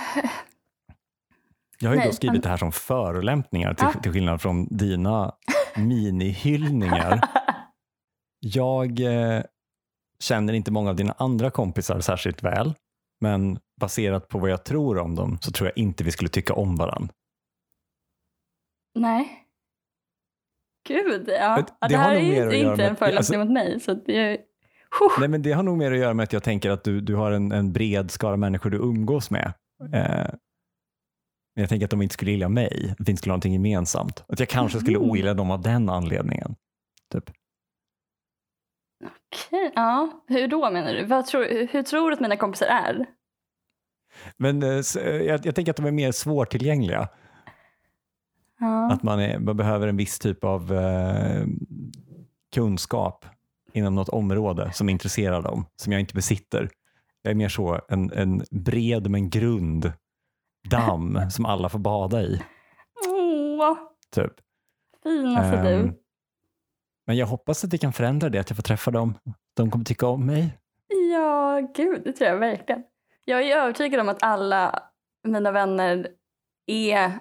jag 1.79 1.89
har 1.89 1.95
ju 1.95 1.99
Nej, 1.99 2.09
då 2.09 2.13
skrivit 2.13 2.43
det 2.43 2.49
här 2.49 2.57
som 2.57 2.73
förolämpningar 2.73 3.75
till, 3.75 3.89
ja. 3.95 4.01
till 4.01 4.13
skillnad 4.13 4.43
från 4.43 4.67
dina 4.77 5.35
minihyllningar. 5.77 7.21
jag 8.41 9.01
eh, 9.01 9.43
känner 10.21 10.53
inte 10.53 10.71
många 10.71 10.91
av 10.91 10.97
dina 10.97 11.15
andra 11.19 11.51
kompisar 11.51 12.01
särskilt 12.01 12.43
väl, 12.43 12.75
men 13.21 13.59
baserat 13.81 14.29
på 14.29 14.39
vad 14.39 14.51
jag 14.51 14.65
tror 14.65 14.99
om 14.99 15.15
dem 15.15 15.39
så 15.41 15.51
tror 15.53 15.69
jag 15.69 15.79
inte 15.79 16.05
vi 16.05 16.11
skulle 16.11 16.31
tycka 16.31 16.55
om 16.55 16.77
varandra. 16.77 17.15
Nej. 18.95 19.43
Gud, 20.89 21.29
ja. 21.29 21.57
Det 21.81 21.89
det 21.89 21.95
har 21.97 22.05
här 22.05 22.15
nog 22.15 22.23
är 22.23 22.29
mer 22.31 22.35
ju 22.43 22.47
att 22.49 22.55
göra 22.57 22.71
inte 22.73 22.77
med- 22.83 22.91
en 22.91 22.97
förolämpning 22.97 23.17
alltså- 23.17 23.39
mot 23.39 23.51
mig. 23.53 23.81
Så 23.81 23.93
att 23.93 24.07
det, 24.07 24.41
Nej, 25.19 25.29
men 25.29 25.43
det 25.43 25.53
har 25.53 25.63
nog 25.63 25.79
mer 25.79 25.93
att 25.93 25.99
göra 25.99 26.15
med 26.15 26.25
att 26.25 26.33
jag 26.33 26.43
tänker 26.43 26.71
att 26.71 26.85
du, 26.85 27.01
du 27.01 27.15
har 27.15 27.33
en, 27.33 27.53
en 27.53 27.73
bred 27.73 28.11
skara 28.11 28.37
människor 28.37 28.71
du 28.71 28.77
umgås 28.79 29.31
med. 29.31 29.53
Eh, 29.93 30.31
men 31.55 31.61
jag 31.63 31.69
tänker 31.69 31.85
att 31.87 31.91
de 31.91 32.03
inte 32.03 32.13
skulle 32.13 32.31
gilla 32.31 32.49
mig, 32.49 32.95
att 32.99 33.09
vi 33.09 33.11
inte 33.11 33.17
skulle 33.21 33.31
ha 33.31 33.35
någonting 33.37 33.53
gemensamt. 33.53 34.25
Att 34.29 34.41
jag 34.41 34.49
kanske 34.49 34.79
skulle 34.81 34.99
Mhm. 34.99 35.11
ogilla 35.11 35.35
dem 35.35 35.51
av 35.51 35.61
den 35.63 35.89
anledningen. 35.89 36.57
Typ. 37.13 37.31
Okej, 39.35 39.73
ja. 39.75 40.23
Hur 40.27 40.49
då 40.49 40.71
menar 40.71 40.93
du? 40.93 41.05
Vad 41.05 41.27
tror, 41.27 41.69
hur 41.73 41.83
tror 41.83 42.11
du 42.11 42.15
att 42.15 42.21
mina 42.21 42.37
kompisar 42.37 42.67
är? 42.67 43.07
Men 44.37 44.63
eh, 44.63 44.83
eh, 44.99 45.23
jag, 45.23 45.47
jag 45.47 45.55
tänker 45.55 45.71
att 45.71 45.77
de 45.77 45.87
är 45.87 45.91
mer 45.91 46.13
svårtillgängliga. 46.13 47.09
Ja. 48.61 48.93
Att 48.93 49.03
man, 49.03 49.21
är, 49.21 49.39
man 49.39 49.57
behöver 49.57 49.89
en 49.89 49.97
viss 49.97 50.19
typ 50.19 50.45
av 50.45 50.73
eh, 50.73 51.47
kunskap 52.55 53.25
inom 53.73 53.95
något 53.95 54.09
område 54.09 54.73
som 54.73 54.89
intresserar 54.89 55.43
dem, 55.43 55.67
som 55.77 55.93
jag 55.93 56.01
inte 56.01 56.15
besitter. 56.15 56.71
Jag 57.23 57.31
är 57.31 57.35
mer 57.35 57.49
så 57.49 57.81
en, 57.89 58.13
en 58.13 58.45
bred 58.51 59.11
men 59.11 59.31
grund 59.31 59.93
damm 60.71 61.21
som 61.31 61.47
alla 61.47 61.69
får 61.69 61.79
bada 61.79 62.23
i. 62.23 62.43
Åh, 63.09 63.77
Typ. 64.15 64.33
finaste 65.03 65.59
Ehm, 65.59 65.87
du. 65.87 65.93
Men 67.07 67.17
jag 67.17 67.27
hoppas 67.27 67.65
att 67.65 67.73
vi 67.73 67.79
kan 67.79 67.93
förändra 67.93 68.29
det, 68.29 68.39
att 68.39 68.51
jag 68.51 68.57
får 68.57 68.63
träffa 68.63 68.91
dem. 68.91 69.15
De 69.57 69.71
kommer 69.71 69.85
tycka 69.85 70.07
om 70.07 70.27
mig. 70.27 70.59
Ja, 71.13 71.61
gud, 71.75 72.03
det 72.05 72.13
tror 72.13 72.31
jag 72.31 72.37
verkligen. 72.37 72.83
Jag 73.25 73.43
är 73.43 73.57
övertygad 73.57 74.01
om 74.01 74.09
att 74.09 74.23
alla 74.23 74.83
mina 75.29 75.51
vänner 75.51 76.09
är 76.67 77.13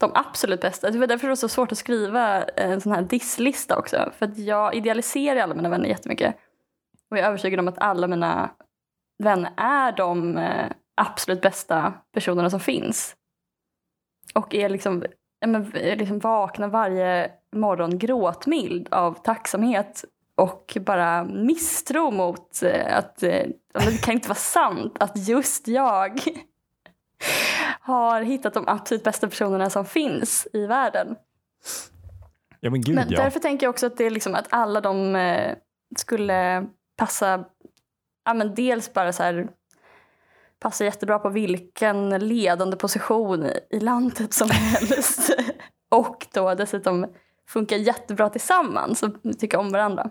de 0.00 0.12
absolut 0.14 0.60
bästa. 0.60 0.90
Det 0.90 0.98
var 0.98 1.06
därför 1.06 1.26
det 1.26 1.30
var 1.30 1.36
så 1.36 1.48
svårt 1.48 1.72
att 1.72 1.78
skriva 1.78 2.42
en 2.42 2.80
sån 2.80 2.92
här 2.92 3.02
disslista 3.02 3.78
också. 3.78 4.12
För 4.18 4.26
att 4.26 4.38
jag 4.38 4.74
idealiserar 4.74 5.40
alla 5.40 5.54
mina 5.54 5.68
vänner 5.68 5.88
jättemycket. 5.88 6.36
Och 7.10 7.18
jag 7.18 7.24
är 7.24 7.28
övertygad 7.28 7.60
om 7.60 7.68
att 7.68 7.78
alla 7.78 8.06
mina 8.06 8.50
vänner 9.22 9.52
är 9.56 9.92
de 9.92 10.36
eh, 10.36 10.72
absolut 10.96 11.40
bästa 11.40 11.94
personerna 12.12 12.50
som 12.50 12.60
finns. 12.60 13.16
Och 14.34 14.54
är 14.54 14.68
liksom, 14.68 15.04
ja, 15.40 15.46
men, 15.46 15.76
är 15.76 15.96
liksom 15.96 16.18
vakna 16.18 16.68
varje 16.68 17.32
morgon 17.56 17.98
gråtmild 17.98 18.88
av 18.90 19.22
tacksamhet 19.22 20.04
och 20.36 20.76
bara 20.80 21.24
misstro 21.24 22.10
mot 22.10 22.62
eh, 22.62 22.96
att 22.96 23.22
eh, 23.22 23.46
det 23.74 24.02
kan 24.02 24.14
inte 24.14 24.28
vara 24.28 24.36
sant 24.38 24.96
att 25.00 25.28
just 25.28 25.68
jag 25.68 26.20
har 27.80 28.22
hittat 28.22 28.54
de 28.54 28.64
absolut 28.68 29.04
bästa 29.04 29.28
personerna 29.28 29.70
som 29.70 29.84
finns 29.84 30.48
i 30.52 30.66
världen. 30.66 31.16
Ja 32.60 32.70
men 32.70 32.80
gud 32.80 32.94
Men 32.94 33.10
ja. 33.10 33.22
därför 33.22 33.40
tänker 33.40 33.66
jag 33.66 33.70
också 33.70 33.86
att 33.86 33.96
det 33.96 34.04
är 34.04 34.10
liksom 34.10 34.34
att 34.34 34.46
alla 34.50 34.80
de 34.80 35.16
eh, 35.16 35.56
skulle 35.96 36.66
passa, 36.96 37.44
ja 38.24 38.34
men 38.34 38.54
dels 38.54 38.92
bara 38.92 39.12
så 39.12 39.22
här 39.22 39.48
passa 40.60 40.84
jättebra 40.84 41.18
på 41.18 41.28
vilken 41.28 42.10
ledande 42.18 42.76
position 42.76 43.44
i- 43.46 43.60
i 43.70 43.80
landet 43.80 44.32
som 44.34 44.50
helst. 44.52 45.30
och 45.88 46.26
då 46.34 46.54
dessutom 46.54 47.06
funkar 47.48 47.76
jättebra 47.76 48.28
tillsammans 48.28 49.02
och 49.02 49.38
tycka 49.38 49.58
om 49.58 49.70
varandra. 49.70 50.10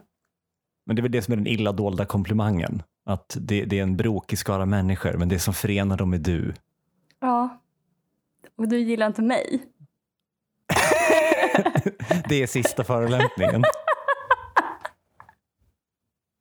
Men 0.86 0.96
det 0.96 1.00
är 1.00 1.02
väl 1.02 1.12
det 1.12 1.22
som 1.22 1.32
är 1.32 1.36
den 1.36 1.48
illa 1.48 1.72
dolda 1.72 2.06
komplimangen. 2.06 2.84
Att 3.06 3.38
det, 3.40 3.66
det 3.66 3.80
är 3.80 3.84
en 3.84 3.98
brokig 3.98 4.40
skara 4.40 4.66
människor, 4.66 5.14
men 5.14 5.30
det 5.30 5.40
som 5.40 5.54
förenar 5.54 5.98
dem 5.98 6.14
är 6.14 6.18
du. 6.18 6.54
Ja. 7.20 7.62
Och 8.58 8.68
du 8.68 8.80
gillar 8.80 9.08
inte 9.08 9.22
mig. 9.22 9.64
det 12.30 12.44
är 12.44 12.48
sista 12.48 12.84
förolämpningen. 12.84 13.64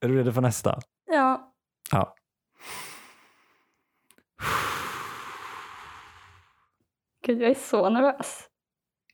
är 0.00 0.08
du 0.08 0.18
redo 0.18 0.32
för 0.32 0.40
nästa? 0.40 0.80
Ja. 1.06 1.52
Ja. 1.92 2.14
Gud, 7.26 7.42
jag 7.42 7.50
är 7.50 7.54
så 7.54 7.90
nervös. 7.90 8.48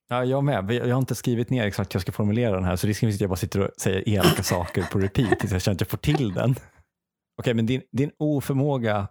Ja, 0.09 0.25
jag 0.25 0.45
med. 0.45 0.71
Jag 0.71 0.95
har 0.95 0.99
inte 0.99 1.15
skrivit 1.15 1.51
ner 1.51 1.67
exakt 1.67 1.95
hur 1.95 1.97
jag 1.97 2.03
ska 2.03 2.13
formulera 2.13 2.55
den 2.55 2.65
här, 2.65 2.77
så 2.77 2.87
risken 2.87 3.07
finns 3.07 3.17
att 3.17 3.21
jag 3.21 3.31
bara 3.31 3.37
sitter 3.37 3.61
och 3.61 3.71
säger 3.79 4.09
elaka 4.09 4.43
saker 4.43 4.89
på 4.93 4.99
repeat 4.99 5.41
tills 5.41 5.53
jag 5.53 5.63
känner 5.63 5.75
att 5.75 5.81
jag 5.81 5.91
får 5.91 5.99
till 5.99 6.33
den. 6.33 6.55
Okej, 7.39 7.55
men 7.55 7.67
din, 7.67 7.83
din 7.93 8.11
oförmåga 8.19 9.09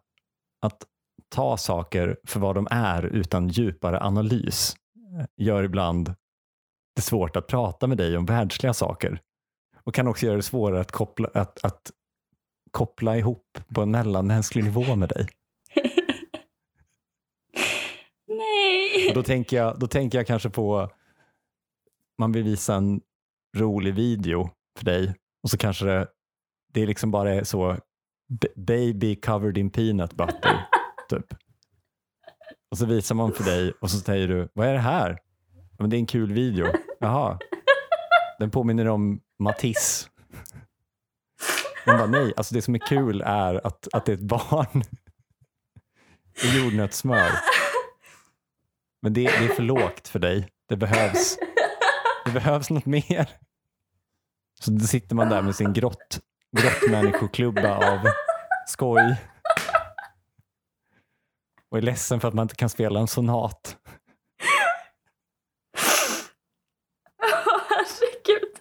att 0.62 0.84
ta 1.30 1.58
saker 1.58 2.17
för 2.27 2.39
vad 2.39 2.56
de 2.56 2.67
är 2.71 3.04
utan 3.06 3.47
djupare 3.47 4.01
analys 4.01 4.75
eh, 5.19 5.25
gör 5.38 5.63
ibland 5.63 6.13
det 6.95 7.01
svårt 7.01 7.36
att 7.36 7.47
prata 7.47 7.88
med 7.88 7.97
dig 7.97 8.17
om 8.17 8.25
världsliga 8.25 8.73
saker 8.73 9.19
och 9.84 9.93
kan 9.93 10.08
också 10.08 10.25
göra 10.25 10.36
det 10.36 10.43
svårare 10.43 10.82
att 10.82 10.91
koppla, 10.91 11.30
att, 11.34 11.65
att 11.65 11.91
koppla 12.71 13.17
ihop 13.17 13.60
på 13.75 13.82
en 13.82 13.91
mellanmänsklig 13.91 14.63
nivå 14.63 14.95
med 14.95 15.10
dig. 15.10 15.27
Nej. 18.71 19.10
Och 19.10 19.15
då, 19.15 19.23
tänker 19.23 19.57
jag, 19.57 19.79
då 19.79 19.88
tänker 19.88 20.17
jag 20.17 20.27
kanske 20.27 20.49
på 20.49 20.89
man 22.17 22.31
vill 22.31 22.43
visa 22.43 22.75
en 22.75 23.01
rolig 23.57 23.93
video 23.93 24.49
för 24.77 24.86
dig 24.86 25.15
och 25.43 25.49
så 25.49 25.57
kanske 25.57 25.86
det, 25.86 26.07
det 26.73 26.86
liksom 26.86 27.12
bara 27.12 27.34
är 27.34 27.43
så 27.43 27.77
baby 28.55 29.15
covered 29.15 29.57
in 29.57 29.69
peanut 29.69 30.13
butter 30.13 30.67
typ. 31.10 31.34
Och 32.71 32.77
så 32.77 32.86
visar 32.86 33.15
man 33.15 33.34
för 33.34 33.43
dig 33.43 33.73
och 33.81 33.91
så 33.91 33.99
säger 33.99 34.27
du, 34.27 34.47
vad 34.53 34.67
är 34.67 34.73
det 34.73 34.79
här? 34.79 35.10
"Ja, 35.53 35.75
Men 35.79 35.89
det 35.89 35.95
är 35.95 35.99
en 35.99 36.05
kul 36.05 36.34
video. 36.34 36.65
Jaha. 36.99 37.39
Den 38.39 38.51
påminner 38.51 38.88
om 38.88 39.21
Matisse. 39.39 40.10
Man 41.88 41.97
bara, 41.97 42.07
nej, 42.07 42.34
alltså 42.38 42.55
det 42.55 42.62
som 42.62 42.75
är 42.75 42.79
kul 42.79 43.21
är 43.21 43.67
att, 43.67 43.88
att 43.93 44.05
det 44.05 44.12
är 44.12 44.13
ett 44.15 44.21
barn 44.21 44.84
i 46.43 46.57
jordnötssmör. 46.57 47.29
Men 49.01 49.13
det, 49.13 49.23
det 49.23 49.45
är 49.45 49.55
för 49.55 49.63
lågt 49.63 50.07
för 50.07 50.19
dig. 50.19 50.47
Det 50.67 50.75
behövs, 50.77 51.37
det 52.25 52.31
behövs 52.31 52.69
något 52.69 52.85
mer. 52.85 53.29
Så 54.59 54.71
då 54.71 54.85
sitter 54.85 55.15
man 55.15 55.29
där 55.29 55.41
med 55.41 55.55
sin 55.55 55.73
grott, 55.73 56.19
grottmänniskoklubba 56.57 57.93
av 57.93 57.99
skoj. 58.67 59.15
Och 61.69 61.77
är 61.77 61.81
ledsen 61.81 62.19
för 62.19 62.27
att 62.27 62.33
man 62.33 62.43
inte 62.43 62.55
kan 62.55 62.69
spela 62.69 62.99
en 62.99 63.07
sonat. 63.07 63.77
Herregud. 67.69 68.55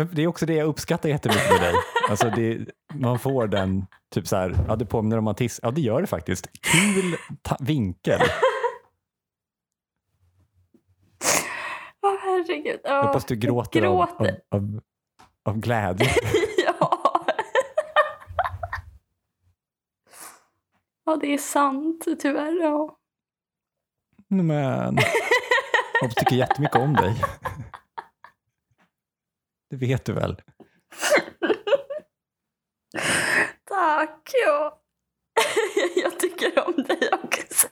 Men 0.00 0.08
det 0.14 0.22
är 0.22 0.26
också 0.26 0.46
det 0.46 0.54
jag 0.54 0.66
uppskattar 0.66 1.08
jättemycket 1.08 1.50
med 1.50 1.60
dig. 1.60 1.74
Alltså 2.10 2.30
det, 2.30 2.66
man 2.94 3.18
får 3.18 3.46
den, 3.46 3.86
typ 4.14 4.26
så 4.28 4.36
här, 4.36 4.56
ja 4.68 4.76
det 4.76 4.86
påminner 4.86 5.18
om 5.18 5.24
Matisse. 5.24 5.60
Ja 5.62 5.70
det 5.70 5.80
gör 5.80 6.00
det 6.00 6.06
faktiskt. 6.06 6.48
Kul 6.60 7.16
vinkel. 7.60 8.20
Åh 12.02 12.14
herregud. 12.22 12.80
Jag 12.84 13.02
hoppas 13.02 13.24
du 13.24 13.36
gråter, 13.36 13.82
Av, 13.82 14.00
av, 14.00 14.06
gråter. 14.08 14.40
av, 14.50 14.80
av 15.44 15.58
glädje. 15.58 16.06
ja. 16.66 17.24
ja, 21.06 21.16
det 21.20 21.34
är 21.34 21.38
sant 21.38 22.04
tyvärr. 22.20 22.62
Ja. 22.62 22.96
Men 24.28 24.96
jag 26.00 26.16
tycker 26.16 26.36
jättemycket 26.36 26.76
om 26.76 26.94
dig. 26.94 27.14
Det 29.70 29.76
vet 29.76 30.04
du 30.04 30.12
väl? 30.12 30.36
Tack. 33.64 34.30
Ja. 34.44 34.80
Jag 36.02 36.20
tycker 36.20 36.68
om 36.68 36.74
dig 36.82 37.10
också. 37.12 37.68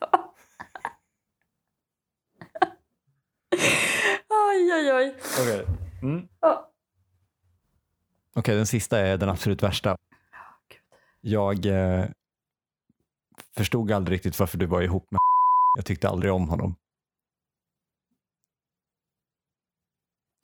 Oj, 4.29 4.73
oj, 4.75 4.93
oj. 4.93 5.17
Okej, 5.41 5.67
mm. 6.03 6.29
Okej, 8.35 8.57
den 8.57 8.67
sista 8.67 8.99
är 8.99 9.17
den 9.17 9.29
absolut 9.29 9.63
värsta. 9.63 9.97
Jag 11.21 11.67
eh, 11.67 12.07
förstod 13.57 13.93
aldrig 13.93 14.17
riktigt 14.17 14.39
varför 14.39 14.59
du 14.59 14.67
var 14.67 14.83
ihop 14.83 15.11
med 15.11 15.21
Jag 15.77 15.87
tyckte 15.87 16.09
aldrig 16.09 16.33
om 16.33 16.49
honom. 16.49 16.75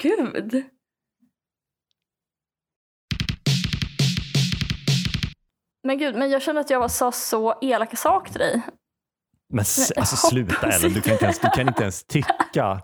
Gud. 0.02 0.73
Men 5.84 5.98
gud, 5.98 6.14
men 6.14 6.30
jag 6.30 6.42
känner 6.42 6.60
att 6.60 6.70
jag 6.70 6.90
sa 6.90 7.12
så 7.12 7.58
elaka 7.62 7.96
saker 7.96 8.32
till 8.32 8.40
dig. 8.40 8.62
Men 9.48 9.58
alltså 9.96 10.16
sluta 10.16 10.66
Ellen, 10.66 10.92
du 10.92 11.00
kan, 11.00 11.12
inte 11.12 11.24
ens, 11.24 11.38
du 11.38 11.48
kan 11.48 11.68
inte 11.68 11.82
ens 11.82 12.04
tycka 12.04 12.80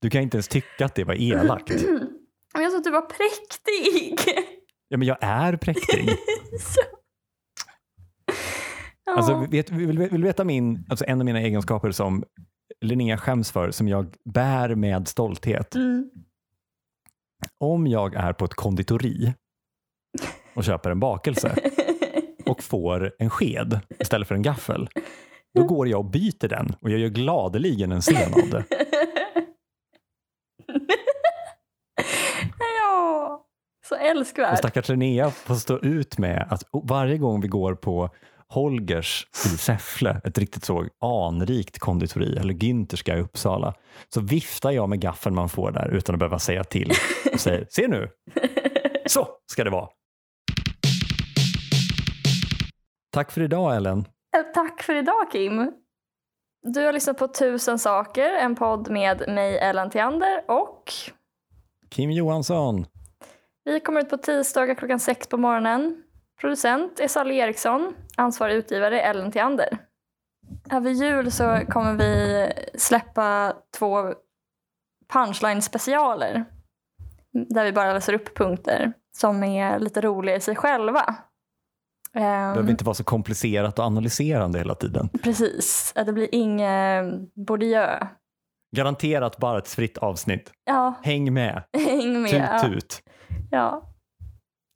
Du 0.00 0.10
kan 0.10 0.22
inte 0.22 0.36
ens 0.36 0.48
tycka 0.48 0.84
att 0.84 0.94
det 0.94 1.04
var 1.04 1.14
elakt. 1.14 1.70
Men 2.54 2.62
jag 2.62 2.72
sa 2.72 2.78
att 2.78 2.84
du 2.84 2.90
var 2.90 3.00
präktig. 3.00 4.20
Ja, 4.88 4.96
men 4.98 5.08
jag 5.08 5.18
är 5.20 5.56
präktig. 5.56 6.08
Ja. 9.04 9.16
Alltså, 9.16 9.46
vet, 9.50 9.70
vill, 9.70 9.98
vill 9.98 10.20
du 10.20 10.26
veta 10.26 10.44
min, 10.44 10.86
alltså 10.88 11.04
en 11.08 11.20
av 11.20 11.24
mina 11.24 11.40
egenskaper 11.40 11.90
som 11.90 12.24
Linnea 12.80 13.18
skäms 13.18 13.50
för, 13.52 13.70
som 13.70 13.88
jag 13.88 14.14
bär 14.24 14.74
med 14.74 15.08
stolthet? 15.08 15.74
mm. 15.74 16.10
Om 17.58 17.86
jag 17.86 18.14
är 18.14 18.32
på 18.32 18.44
ett 18.44 18.54
konditori 18.54 19.32
och 20.54 20.64
köper 20.64 20.90
en 20.90 21.00
bakelse 21.00 21.56
och 22.50 22.62
får 22.62 23.12
en 23.18 23.30
sked 23.30 23.80
istället 23.98 24.28
för 24.28 24.34
en 24.34 24.42
gaffel, 24.42 24.88
då 25.54 25.64
går 25.64 25.88
jag 25.88 25.98
och 25.98 26.10
byter 26.10 26.48
den 26.48 26.74
och 26.80 26.90
jag 26.90 26.98
gör 26.98 27.08
gladeligen 27.08 27.92
en 27.92 28.00
scen 28.00 28.32
av 28.34 28.50
det. 28.50 28.64
ja, 32.58 33.44
så 33.88 33.94
Och 33.94 34.00
älskvärd. 34.00 34.58
stackars 34.58 34.88
Linnea 34.88 35.30
får 35.30 35.54
stå 35.54 35.78
ut 35.78 36.18
med 36.18 36.46
att 36.50 36.62
varje 36.84 37.18
gång 37.18 37.40
vi 37.40 37.48
går 37.48 37.74
på 37.74 38.10
Holgers 38.48 39.26
i 39.46 39.48
Säffle, 39.48 40.20
ett 40.24 40.38
riktigt 40.38 40.64
så 40.64 40.86
anrikt 41.00 41.78
konditori, 41.78 42.36
eller 42.36 42.54
Günterska 42.54 43.16
i 43.16 43.20
Uppsala, 43.20 43.74
så 44.14 44.20
viftar 44.20 44.70
jag 44.70 44.88
med 44.88 45.00
gaffeln 45.00 45.34
man 45.34 45.48
får 45.48 45.70
där 45.72 45.88
utan 45.88 46.14
att 46.14 46.18
behöva 46.18 46.38
säga 46.38 46.64
till 46.64 46.92
och 47.32 47.40
säger 47.40 47.66
se 47.70 47.88
nu, 47.88 48.08
så 49.06 49.28
ska 49.52 49.64
det 49.64 49.70
vara. 49.70 49.88
Tack 53.10 53.30
för 53.32 53.40
idag 53.40 53.76
Ellen. 53.76 53.98
Eh, 54.36 54.42
Tack 54.54 54.82
för 54.82 54.94
idag 54.94 55.30
Kim. 55.32 55.72
Du 56.62 56.84
har 56.84 56.92
lyssnat 56.92 57.18
på 57.18 57.28
Tusen 57.28 57.78
saker, 57.78 58.32
en 58.32 58.56
podd 58.56 58.90
med 58.90 59.28
mig 59.28 59.58
Ellen 59.58 59.90
Theander 59.90 60.44
och 60.50 60.92
Kim 61.88 62.10
Johansson. 62.10 62.86
vi 63.64 63.80
kommer 63.80 64.00
ut 64.00 64.10
på 64.10 64.16
tisdagar 64.16 64.74
klockan 64.74 65.00
sex 65.00 65.26
på 65.28 65.36
morgonen. 65.36 66.02
Producent 66.40 67.00
är 67.00 67.08
Sally 67.08 67.34
Eriksson, 67.36 67.94
ansvarig 68.16 68.54
utgivare 68.54 69.00
Ellen 69.00 69.32
Theander. 69.32 69.78
Över 70.70 70.90
jul 70.90 71.32
så 71.32 71.60
kommer 71.68 71.94
vi 71.94 72.52
släppa 72.74 73.56
två 73.78 74.14
punchline 75.12 75.62
specialer 75.62 76.44
där 77.32 77.64
vi 77.64 77.72
bara 77.72 77.92
läser 77.92 78.12
upp 78.12 78.34
punkter 78.36 78.92
som 79.16 79.42
är 79.42 79.78
lite 79.78 80.00
roliga 80.00 80.36
i 80.36 80.40
sig 80.40 80.56
själva. 80.56 81.14
Det 82.14 82.20
behöver 82.20 82.70
inte 82.70 82.84
vara 82.84 82.94
så 82.94 83.04
komplicerat 83.04 83.78
och 83.78 83.84
analyserande 83.84 84.58
hela 84.58 84.74
tiden. 84.74 85.08
Precis, 85.22 85.92
det 86.06 86.12
blir 86.12 86.28
inget 86.34 87.04
Bourdieu. 87.34 88.06
Garanterat 88.76 89.36
bara 89.38 89.58
ett 89.58 89.68
fritt 89.68 89.98
avsnitt. 89.98 90.52
Ja. 90.64 90.94
Häng 91.02 91.34
med. 91.34 91.62
Häng 91.88 92.22
med. 92.22 92.60
Tut, 92.62 92.72
tut. 92.72 93.02
Ja. 93.50 93.94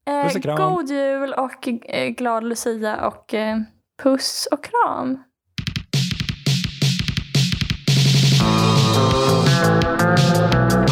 Ehm, 0.07 0.31
ja. 0.35 0.40
kram. 0.40 0.75
god 0.75 0.90
jul 0.90 1.33
och 1.33 1.68
eh, 1.87 2.09
glad 2.09 2.44
Lucia 2.44 3.07
och 3.07 3.35
eh, 3.35 3.59
puss 4.03 4.49
och 4.51 4.64
kram. 4.64 5.18
Thank. 10.05 10.84